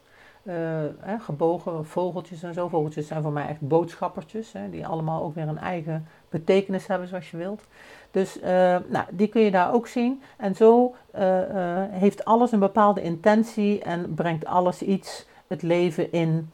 Uh, 0.48 0.82
gebogen 1.18 1.86
vogeltjes 1.86 2.42
en 2.42 2.54
zo. 2.54 2.68
Vogeltjes 2.68 3.06
zijn 3.06 3.22
voor 3.22 3.32
mij 3.32 3.46
echt 3.46 3.60
boodschappertjes, 3.60 4.52
hè, 4.52 4.70
die 4.70 4.86
allemaal 4.86 5.22
ook 5.22 5.34
weer 5.34 5.48
een 5.48 5.58
eigen 5.58 6.06
betekenis 6.28 6.86
hebben, 6.86 7.08
zoals 7.08 7.30
je 7.30 7.36
wilt. 7.36 7.62
Dus 8.10 8.36
uh, 8.36 8.44
nou, 8.86 9.04
die 9.10 9.28
kun 9.28 9.42
je 9.42 9.50
daar 9.50 9.72
ook 9.72 9.86
zien. 9.86 10.22
En 10.36 10.54
zo 10.54 10.94
uh, 11.18 11.42
heeft 11.90 12.24
alles 12.24 12.52
een 12.52 12.58
bepaalde 12.58 13.02
intentie 13.02 13.82
en 13.82 14.14
brengt 14.14 14.46
alles 14.46 14.82
iets 14.82 15.26
het 15.46 15.62
leven 15.62 16.12
in 16.12 16.50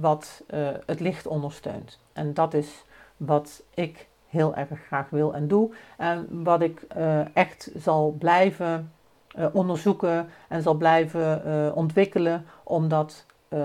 wat 0.00 0.44
het 0.86 1.00
licht 1.00 1.26
ondersteunt. 1.26 1.98
En 2.12 2.34
dat 2.34 2.54
is 2.54 2.84
wat 3.16 3.62
ik 3.74 4.08
heel 4.28 4.54
erg 4.54 4.68
graag 4.86 5.10
wil 5.10 5.34
en 5.34 5.48
doe. 5.48 5.70
En 5.96 6.42
wat 6.44 6.62
ik 6.62 6.86
echt 7.32 7.70
zal 7.76 8.14
blijven 8.18 8.92
onderzoeken 9.52 10.28
en 10.48 10.62
zal 10.62 10.74
blijven 10.74 11.42
uh, 11.46 11.76
ontwikkelen 11.76 12.46
om 12.62 12.88
dat 12.88 13.26
uh, 13.48 13.60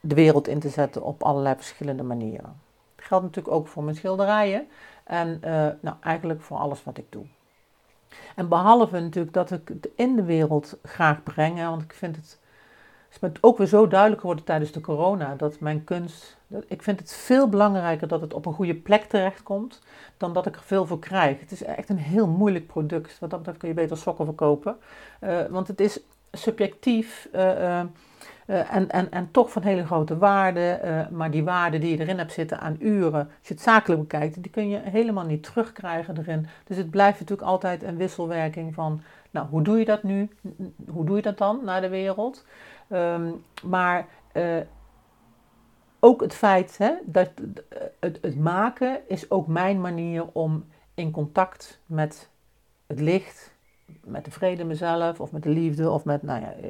de 0.00 0.14
wereld 0.14 0.48
in 0.48 0.58
te 0.58 0.68
zetten 0.68 1.02
op 1.02 1.22
allerlei 1.22 1.54
verschillende 1.54 2.02
manieren. 2.02 2.60
Dat 2.96 3.04
geldt 3.04 3.24
natuurlijk 3.24 3.54
ook 3.54 3.68
voor 3.68 3.84
mijn 3.84 3.96
schilderijen 3.96 4.66
en 5.04 5.40
nou, 5.80 5.96
eigenlijk 6.00 6.40
voor 6.42 6.56
alles 6.56 6.84
wat 6.84 6.98
ik 6.98 7.06
doe. 7.08 7.24
En 8.34 8.48
behalve 8.48 9.00
natuurlijk 9.00 9.34
dat 9.34 9.50
ik 9.50 9.68
het 9.68 9.88
in 9.94 10.16
de 10.16 10.24
wereld 10.24 10.78
graag 10.82 11.22
breng, 11.22 11.64
want 11.64 11.82
ik 11.82 11.92
vind 11.92 12.16
het 12.16 12.38
is 13.10 13.18
me 13.18 13.32
ook 13.40 13.58
weer 13.58 13.66
zo 13.66 13.86
duidelijk 13.88 14.20
geworden 14.20 14.44
tijdens 14.44 14.72
de 14.72 14.80
corona 14.80 15.34
dat 15.34 15.60
mijn 15.60 15.84
kunst. 15.84 16.35
Ik 16.66 16.82
vind 16.82 17.00
het 17.00 17.14
veel 17.14 17.48
belangrijker 17.48 18.08
dat 18.08 18.20
het 18.20 18.34
op 18.34 18.46
een 18.46 18.52
goede 18.52 18.74
plek 18.74 19.04
terechtkomt 19.04 19.82
dan 20.16 20.32
dat 20.32 20.46
ik 20.46 20.56
er 20.56 20.62
veel 20.62 20.86
voor 20.86 20.98
krijg. 20.98 21.40
Het 21.40 21.52
is 21.52 21.62
echt 21.62 21.88
een 21.88 21.98
heel 21.98 22.28
moeilijk 22.28 22.66
product. 22.66 23.18
Wat 23.18 23.30
dat 23.30 23.38
betreft 23.38 23.58
kun 23.58 23.68
je 23.68 23.74
beter 23.74 23.96
sokken 23.96 24.24
verkopen. 24.24 24.76
Uh, 25.20 25.44
want 25.50 25.68
het 25.68 25.80
is 25.80 26.00
subjectief. 26.32 27.28
Uh, 27.34 27.40
uh, 28.46 28.74
en, 28.74 28.90
en, 28.90 29.10
en 29.10 29.30
toch 29.30 29.52
van 29.52 29.62
hele 29.62 29.84
grote 29.84 30.18
waarde. 30.18 31.08
maar 31.10 31.30
die 31.30 31.44
waarde 31.44 31.78
die 31.78 31.90
je 31.90 32.00
erin 32.00 32.18
hebt 32.18 32.32
zitten 32.32 32.60
aan 32.60 32.76
uren, 32.78 33.20
als 33.38 33.48
je 33.48 33.54
het 33.54 33.62
zakelijk 33.62 34.00
bekijkt, 34.00 34.42
die 34.42 34.50
kun 34.50 34.68
je 34.68 34.78
helemaal 34.78 35.24
niet 35.24 35.42
terugkrijgen 35.42 36.18
erin. 36.18 36.46
Dus 36.64 36.76
het 36.76 36.90
blijft 36.90 37.20
natuurlijk 37.20 37.48
altijd 37.48 37.82
een 37.82 37.96
wisselwerking 37.96 38.74
van, 38.74 39.00
nou, 39.30 39.46
hoe 39.48 39.62
doe 39.62 39.78
je 39.78 39.84
dat 39.84 40.02
nu? 40.02 40.28
Hoe 40.88 41.04
doe 41.04 41.16
je 41.16 41.22
dat 41.22 41.38
dan 41.38 41.60
naar 41.64 41.80
de 41.80 41.88
wereld? 41.88 42.44
Um, 42.88 43.44
maar 43.62 44.06
ook 46.00 46.20
het 46.20 46.34
feit 46.34 46.78
hè, 46.78 46.92
dat 47.04 47.30
het, 48.00 48.18
het, 48.22 48.36
maken 48.36 49.00
is 49.08 49.30
ook 49.30 49.46
mijn 49.46 49.80
manier 49.80 50.26
om 50.32 50.64
in 50.94 51.10
contact 51.10 51.80
met 51.86 52.28
het 52.86 53.00
licht, 53.00 53.54
met 54.04 54.24
de 54.24 54.30
vrede 54.30 54.64
mezelf 54.64 55.20
of 55.20 55.32
met 55.32 55.42
de 55.42 55.48
liefde 55.48 55.90
of 55.90 56.04
met, 56.04 56.22
nou 56.22 56.40
ja, 56.40 56.52
eh, 56.52 56.68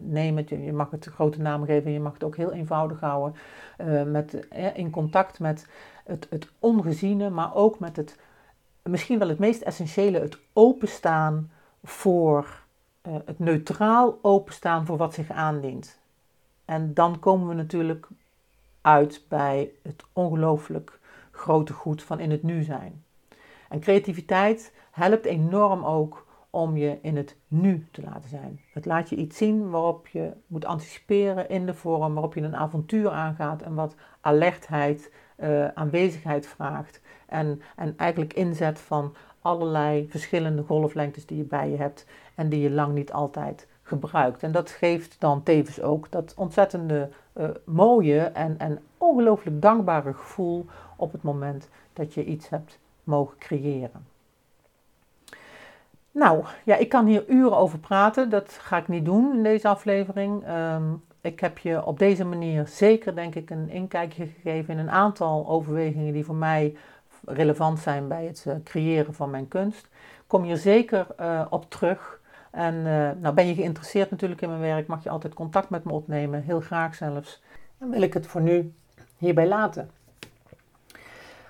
neem 0.00 0.36
het, 0.36 0.48
je 0.48 0.72
mag 0.72 0.90
het 0.90 1.04
grote 1.06 1.40
naam 1.40 1.64
geven, 1.64 1.90
je 1.90 2.00
mag 2.00 2.12
het 2.12 2.24
ook 2.24 2.36
heel 2.36 2.52
eenvoudig 2.52 3.00
houden, 3.00 3.34
uh, 3.80 4.02
met, 4.02 4.46
in 4.74 4.90
contact 4.90 5.40
met 5.40 5.66
het, 6.04 6.26
het 6.30 6.48
ongeziene, 6.58 7.30
maar 7.30 7.54
ook 7.54 7.78
met 7.78 7.96
het, 7.96 8.18
misschien 8.82 9.18
wel 9.18 9.28
het 9.28 9.38
meest 9.38 9.62
essentiële, 9.62 10.18
het 10.18 10.38
openstaan 10.52 11.50
voor 11.84 12.62
uh, 13.08 13.14
het 13.24 13.38
neutraal 13.38 14.18
openstaan 14.22 14.86
voor 14.86 14.96
wat 14.96 15.14
zich 15.14 15.30
aandient. 15.30 15.98
En 16.64 16.94
dan 16.94 17.18
komen 17.18 17.48
we 17.48 17.54
natuurlijk 17.54 18.08
uit 18.84 19.24
bij 19.28 19.70
het 19.82 20.04
ongelooflijk 20.12 20.98
grote 21.30 21.72
goed 21.72 22.02
van 22.02 22.20
in 22.20 22.30
het 22.30 22.42
nu 22.42 22.62
zijn. 22.62 23.04
En 23.68 23.80
creativiteit 23.80 24.72
helpt 24.90 25.24
enorm 25.24 25.84
ook 25.84 26.26
om 26.50 26.76
je 26.76 26.98
in 27.02 27.16
het 27.16 27.36
nu 27.48 27.86
te 27.90 28.02
laten 28.02 28.28
zijn. 28.28 28.60
Het 28.72 28.84
laat 28.84 29.08
je 29.08 29.16
iets 29.16 29.36
zien 29.36 29.70
waarop 29.70 30.08
je 30.08 30.32
moet 30.46 30.64
anticiperen 30.64 31.48
in 31.48 31.66
de 31.66 31.74
vorm, 31.74 32.12
waarop 32.12 32.34
je 32.34 32.40
een 32.40 32.56
avontuur 32.56 33.10
aangaat 33.10 33.62
en 33.62 33.74
wat 33.74 33.94
alertheid, 34.20 35.12
uh, 35.38 35.68
aanwezigheid 35.68 36.46
vraagt. 36.46 37.00
En, 37.26 37.60
en 37.76 37.94
eigenlijk 37.96 38.32
inzet 38.32 38.78
van 38.78 39.14
allerlei 39.40 40.08
verschillende 40.08 40.62
golflengtes 40.62 41.26
die 41.26 41.36
je 41.36 41.44
bij 41.44 41.70
je 41.70 41.76
hebt 41.76 42.06
en 42.34 42.48
die 42.48 42.60
je 42.60 42.70
lang 42.70 42.94
niet 42.94 43.12
altijd 43.12 43.68
gebruikt. 43.82 44.42
En 44.42 44.52
dat 44.52 44.70
geeft 44.70 45.20
dan 45.20 45.42
tevens 45.42 45.80
ook 45.80 46.10
dat 46.10 46.34
ontzettende 46.36 47.10
uh, 47.34 47.48
mooie 47.64 48.20
en, 48.20 48.58
en 48.58 48.78
ongelooflijk 48.98 49.62
dankbare 49.62 50.14
gevoel 50.14 50.66
op 50.96 51.12
het 51.12 51.22
moment 51.22 51.68
dat 51.92 52.14
je 52.14 52.24
iets 52.24 52.48
hebt 52.48 52.78
mogen 53.04 53.38
creëren. 53.38 54.06
Nou, 56.10 56.44
ja, 56.64 56.76
ik 56.76 56.88
kan 56.88 57.06
hier 57.06 57.28
uren 57.28 57.56
over 57.56 57.78
praten. 57.78 58.30
Dat 58.30 58.52
ga 58.52 58.76
ik 58.76 58.88
niet 58.88 59.04
doen 59.04 59.36
in 59.36 59.42
deze 59.42 59.68
aflevering. 59.68 60.48
Um, 60.48 61.02
ik 61.20 61.40
heb 61.40 61.58
je 61.58 61.84
op 61.84 61.98
deze 61.98 62.24
manier 62.24 62.66
zeker, 62.66 63.14
denk 63.14 63.34
ik, 63.34 63.50
een 63.50 63.68
inkijkje 63.68 64.26
gegeven 64.26 64.74
in 64.74 64.80
een 64.80 64.90
aantal 64.90 65.48
overwegingen 65.48 66.12
die 66.12 66.24
voor 66.24 66.34
mij 66.34 66.76
relevant 67.24 67.78
zijn 67.78 68.08
bij 68.08 68.24
het 68.24 68.44
uh, 68.48 68.54
creëren 68.64 69.14
van 69.14 69.30
mijn 69.30 69.48
kunst. 69.48 69.88
Kom 70.26 70.42
hier 70.42 70.56
zeker 70.56 71.06
uh, 71.20 71.46
op 71.50 71.70
terug. 71.70 72.20
En 72.54 72.74
uh, 72.74 73.10
nou 73.20 73.34
ben 73.34 73.46
je 73.46 73.54
geïnteresseerd 73.54 74.10
natuurlijk 74.10 74.40
in 74.40 74.48
mijn 74.48 74.60
werk, 74.60 74.86
mag 74.86 75.02
je 75.02 75.10
altijd 75.10 75.34
contact 75.34 75.70
met 75.70 75.84
me 75.84 75.92
opnemen, 75.92 76.42
heel 76.42 76.60
graag 76.60 76.94
zelfs. 76.94 77.42
Dan 77.78 77.90
wil 77.90 78.02
ik 78.02 78.14
het 78.14 78.26
voor 78.26 78.40
nu 78.40 78.72
hierbij 79.18 79.48
laten. 79.48 79.90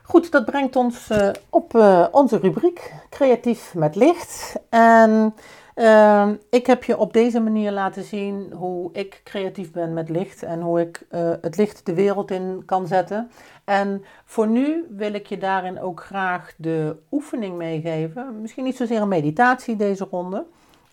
Goed, 0.02 0.30
dat 0.32 0.44
brengt 0.44 0.76
ons 0.76 1.10
uh, 1.10 1.28
op 1.50 1.74
uh, 1.74 2.06
onze 2.10 2.38
rubriek 2.38 2.92
Creatief 3.10 3.74
met 3.74 3.94
Licht. 3.94 4.56
En 4.68 5.34
Ehm, 5.74 6.34
ik 6.50 6.66
heb 6.66 6.84
je 6.84 6.98
op 6.98 7.12
deze 7.12 7.40
manier 7.40 7.72
laten 7.72 8.04
zien 8.04 8.52
hoe 8.52 8.92
ik 8.92 9.20
creatief 9.24 9.72
ben 9.72 9.92
met 9.92 10.08
licht 10.08 10.42
en 10.42 10.60
hoe 10.60 10.80
ik 10.80 11.06
eh, 11.08 11.30
het 11.40 11.56
licht 11.56 11.86
de 11.86 11.94
wereld 11.94 12.30
in 12.30 12.62
kan 12.66 12.86
zetten. 12.86 13.30
En 13.64 14.04
voor 14.24 14.48
nu 14.48 14.86
wil 14.90 15.14
ik 15.14 15.26
je 15.26 15.38
daarin 15.38 15.80
ook 15.80 16.00
graag 16.00 16.54
de 16.56 16.96
oefening 17.10 17.56
meegeven. 17.56 18.40
Misschien 18.40 18.64
niet 18.64 18.76
zozeer 18.76 19.00
een 19.00 19.08
meditatie 19.08 19.76
deze 19.76 20.06
ronde, 20.10 20.44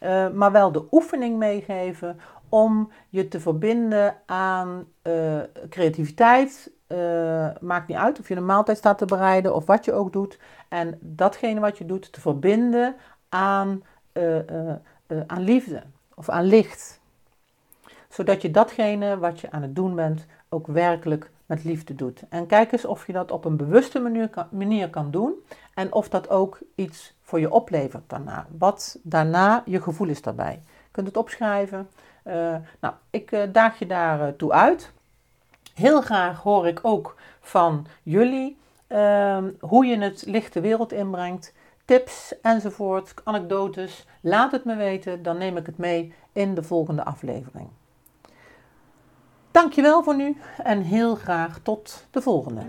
uh, 0.03 0.29
maar 0.29 0.51
wel 0.51 0.71
de 0.71 0.87
oefening 0.91 1.37
meegeven 1.37 2.19
om 2.49 2.91
je 3.09 3.27
te 3.27 3.39
verbinden 3.39 4.15
aan 4.25 4.87
uh, 5.03 5.39
creativiteit. 5.69 6.71
maakt 7.59 7.87
niet 7.87 7.97
uit 7.97 8.19
of 8.19 8.27
je 8.27 8.35
een 8.35 8.45
maaltijd 8.45 8.77
staat 8.77 8.97
te 8.97 9.05
bereiden 9.05 9.55
of 9.55 9.65
wat 9.65 9.85
je 9.85 9.93
ook 9.93 10.13
doet. 10.13 10.39
En 10.69 10.97
datgene 11.01 11.59
wat 11.59 11.77
je 11.77 11.85
doet 11.85 12.13
te 12.13 12.21
verbinden 12.21 12.95
aan 13.29 13.83
aan 15.27 15.43
liefde 15.43 15.83
of 16.15 16.29
aan 16.29 16.45
licht. 16.45 16.99
Zodat 18.09 18.41
je 18.41 18.51
datgene 18.51 19.17
wat 19.17 19.39
je 19.39 19.51
aan 19.51 19.61
het 19.61 19.75
doen 19.75 19.95
bent 19.95 20.25
ook 20.49 20.67
werkelijk 20.67 21.31
met 21.51 21.63
liefde 21.63 21.95
doet. 21.95 22.23
En 22.29 22.45
kijk 22.47 22.71
eens 22.71 22.85
of 22.85 23.07
je 23.07 23.13
dat 23.13 23.31
op 23.31 23.45
een 23.45 23.57
bewuste 23.57 23.99
manier 23.99 24.29
kan, 24.29 24.47
manier 24.49 24.89
kan 24.89 25.11
doen 25.11 25.33
en 25.73 25.93
of 25.93 26.09
dat 26.09 26.29
ook 26.29 26.59
iets 26.75 27.13
voor 27.21 27.39
je 27.39 27.51
oplevert 27.51 28.03
daarna. 28.09 28.47
Wat 28.57 28.99
daarna 29.03 29.63
je 29.65 29.81
gevoel 29.81 30.07
is 30.07 30.21
daarbij. 30.21 30.61
Je 30.63 30.91
kunt 30.91 31.07
het 31.07 31.17
opschrijven. 31.17 31.89
Uh, 32.25 32.55
nou, 32.79 32.93
ik 33.09 33.47
daag 33.51 33.79
je 33.79 33.85
daar 33.85 34.35
toe 34.35 34.51
uit. 34.51 34.91
Heel 35.73 36.01
graag 36.01 36.41
hoor 36.41 36.67
ik 36.67 36.79
ook 36.81 37.15
van 37.39 37.87
jullie 38.03 38.57
uh, 38.87 39.37
hoe 39.59 39.85
je 39.85 39.97
het 39.97 40.23
licht 40.25 40.53
de 40.53 40.61
wereld 40.61 40.91
inbrengt 40.91 41.53
tips 41.85 42.39
enzovoort, 42.41 43.13
anekdotes. 43.23 44.07
Laat 44.21 44.51
het 44.51 44.65
me 44.65 44.75
weten, 44.75 45.23
dan 45.23 45.37
neem 45.37 45.57
ik 45.57 45.65
het 45.65 45.77
mee 45.77 46.13
in 46.33 46.55
de 46.55 46.63
volgende 46.63 47.03
aflevering. 47.03 47.69
Dankjewel 49.51 50.03
voor 50.03 50.15
nu 50.15 50.37
en 50.63 50.81
heel 50.81 51.15
graag 51.15 51.59
tot 51.63 52.05
de 52.11 52.21
volgende. 52.21 52.61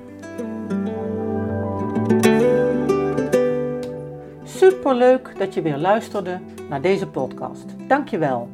Superleuk 4.44 5.38
dat 5.38 5.54
je 5.54 5.62
weer 5.62 5.76
luisterde 5.76 6.40
naar 6.68 6.80
deze 6.80 7.06
podcast. 7.06 7.64
Dankjewel. 7.88 8.48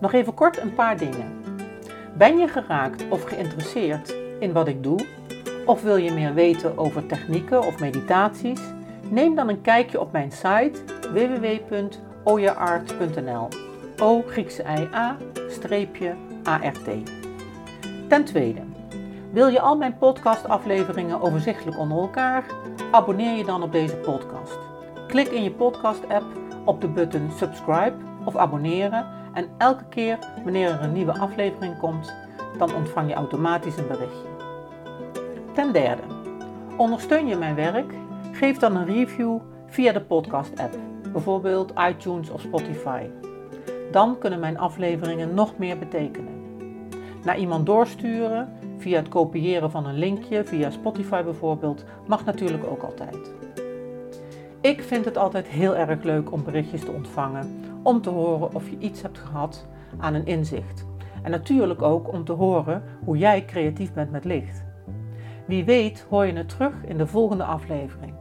Nog 0.00 0.12
even 0.12 0.34
kort 0.34 0.58
een 0.58 0.74
paar 0.74 0.96
dingen. 0.96 1.42
Ben 2.16 2.38
je 2.38 2.48
geraakt 2.48 3.04
of 3.08 3.22
geïnteresseerd 3.22 4.14
in 4.40 4.52
wat 4.52 4.68
ik 4.68 4.82
doe? 4.82 5.06
Of 5.66 5.82
wil 5.82 5.96
je 5.96 6.12
meer 6.12 6.34
weten 6.34 6.78
over 6.78 7.06
technieken 7.06 7.66
of 7.66 7.80
meditaties? 7.80 8.60
Neem 9.10 9.34
dan 9.34 9.48
een 9.48 9.60
kijkje 9.60 10.00
op 10.00 10.12
mijn 10.12 10.32
site 10.32 10.72
www.oyaart.nl. 11.12 13.48
O 13.98 14.22
Griekse 14.26 14.62
I 14.62 14.88
A 14.94 15.16
streepje 15.48 16.14
ART. 16.42 17.17
Ten 18.08 18.24
tweede, 18.24 18.60
wil 19.32 19.48
je 19.48 19.60
al 19.60 19.76
mijn 19.76 19.98
podcastafleveringen 19.98 21.20
overzichtelijk 21.20 21.78
onder 21.78 21.98
elkaar? 21.98 22.44
Abonneer 22.90 23.36
je 23.36 23.44
dan 23.44 23.62
op 23.62 23.72
deze 23.72 23.96
podcast. 23.96 24.58
Klik 25.06 25.28
in 25.28 25.42
je 25.42 25.50
podcast-app 25.50 26.24
op 26.64 26.80
de 26.80 26.88
button 26.88 27.30
subscribe 27.36 27.94
of 28.24 28.36
abonneren 28.36 29.06
en 29.34 29.48
elke 29.58 29.84
keer 29.88 30.18
wanneer 30.44 30.70
er 30.70 30.82
een 30.82 30.92
nieuwe 30.92 31.18
aflevering 31.18 31.78
komt, 31.78 32.14
dan 32.58 32.74
ontvang 32.74 33.08
je 33.08 33.14
automatisch 33.14 33.76
een 33.76 33.86
berichtje. 33.86 34.28
Ten 35.54 35.72
derde, 35.72 36.02
ondersteun 36.76 37.26
je 37.26 37.36
mijn 37.36 37.54
werk 37.54 37.92
Geef 38.32 38.58
dan 38.58 38.76
een 38.76 38.86
review 38.86 39.38
via 39.66 39.92
de 39.92 40.00
podcast-app, 40.00 40.76
bijvoorbeeld 41.12 41.72
iTunes 41.88 42.30
of 42.30 42.40
Spotify. 42.40 43.02
Dan 43.90 44.18
kunnen 44.18 44.40
mijn 44.40 44.58
afleveringen 44.58 45.34
nog 45.34 45.58
meer 45.58 45.78
betekenen. 45.78 46.37
Naar 47.24 47.38
iemand 47.38 47.66
doorsturen 47.66 48.48
via 48.76 48.96
het 48.96 49.08
kopiëren 49.08 49.70
van 49.70 49.86
een 49.86 49.98
linkje 49.98 50.44
via 50.44 50.70
Spotify 50.70 51.22
bijvoorbeeld 51.22 51.84
mag 52.06 52.24
natuurlijk 52.24 52.66
ook 52.66 52.82
altijd. 52.82 53.32
Ik 54.60 54.82
vind 54.82 55.04
het 55.04 55.16
altijd 55.16 55.46
heel 55.46 55.76
erg 55.76 56.02
leuk 56.02 56.32
om 56.32 56.44
berichtjes 56.44 56.84
te 56.84 56.92
ontvangen, 56.92 57.60
om 57.82 58.00
te 58.00 58.10
horen 58.10 58.54
of 58.54 58.70
je 58.70 58.78
iets 58.78 59.02
hebt 59.02 59.18
gehad 59.18 59.66
aan 59.98 60.14
een 60.14 60.26
inzicht. 60.26 60.86
En 61.22 61.30
natuurlijk 61.30 61.82
ook 61.82 62.12
om 62.12 62.24
te 62.24 62.32
horen 62.32 62.82
hoe 63.04 63.18
jij 63.18 63.44
creatief 63.44 63.92
bent 63.92 64.10
met 64.10 64.24
licht. 64.24 64.64
Wie 65.46 65.64
weet 65.64 66.06
hoor 66.08 66.26
je 66.26 66.32
het 66.32 66.48
terug 66.48 66.84
in 66.84 66.98
de 66.98 67.06
volgende 67.06 67.44
aflevering. 67.44 68.14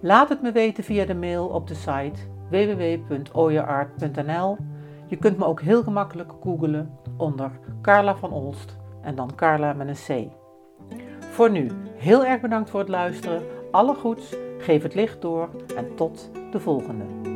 Laat 0.00 0.28
het 0.28 0.42
me 0.42 0.52
weten 0.52 0.84
via 0.84 1.04
de 1.04 1.14
mail 1.14 1.46
op 1.46 1.68
de 1.68 1.74
site 1.74 2.20
www.oyeart.nl. 2.50 4.56
Je 5.06 5.16
kunt 5.16 5.38
me 5.38 5.44
ook 5.44 5.60
heel 5.60 5.82
gemakkelijk 5.82 6.32
googlen 6.42 6.90
onder 7.16 7.50
Carla 7.84 8.16
van 8.16 8.32
Olst 8.32 8.76
en 9.02 9.14
dan 9.14 9.34
Carla 9.34 9.72
met 9.72 9.88
een 9.88 10.28
C. 10.28 10.32
Voor 11.30 11.50
nu, 11.50 11.70
heel 11.96 12.24
erg 12.24 12.40
bedankt 12.40 12.70
voor 12.70 12.80
het 12.80 12.88
luisteren. 12.88 13.42
Alle 13.70 13.94
goeds, 13.94 14.34
geef 14.58 14.82
het 14.82 14.94
licht 14.94 15.22
door 15.22 15.48
en 15.76 15.94
tot 15.94 16.30
de 16.50 16.60
volgende. 16.60 17.33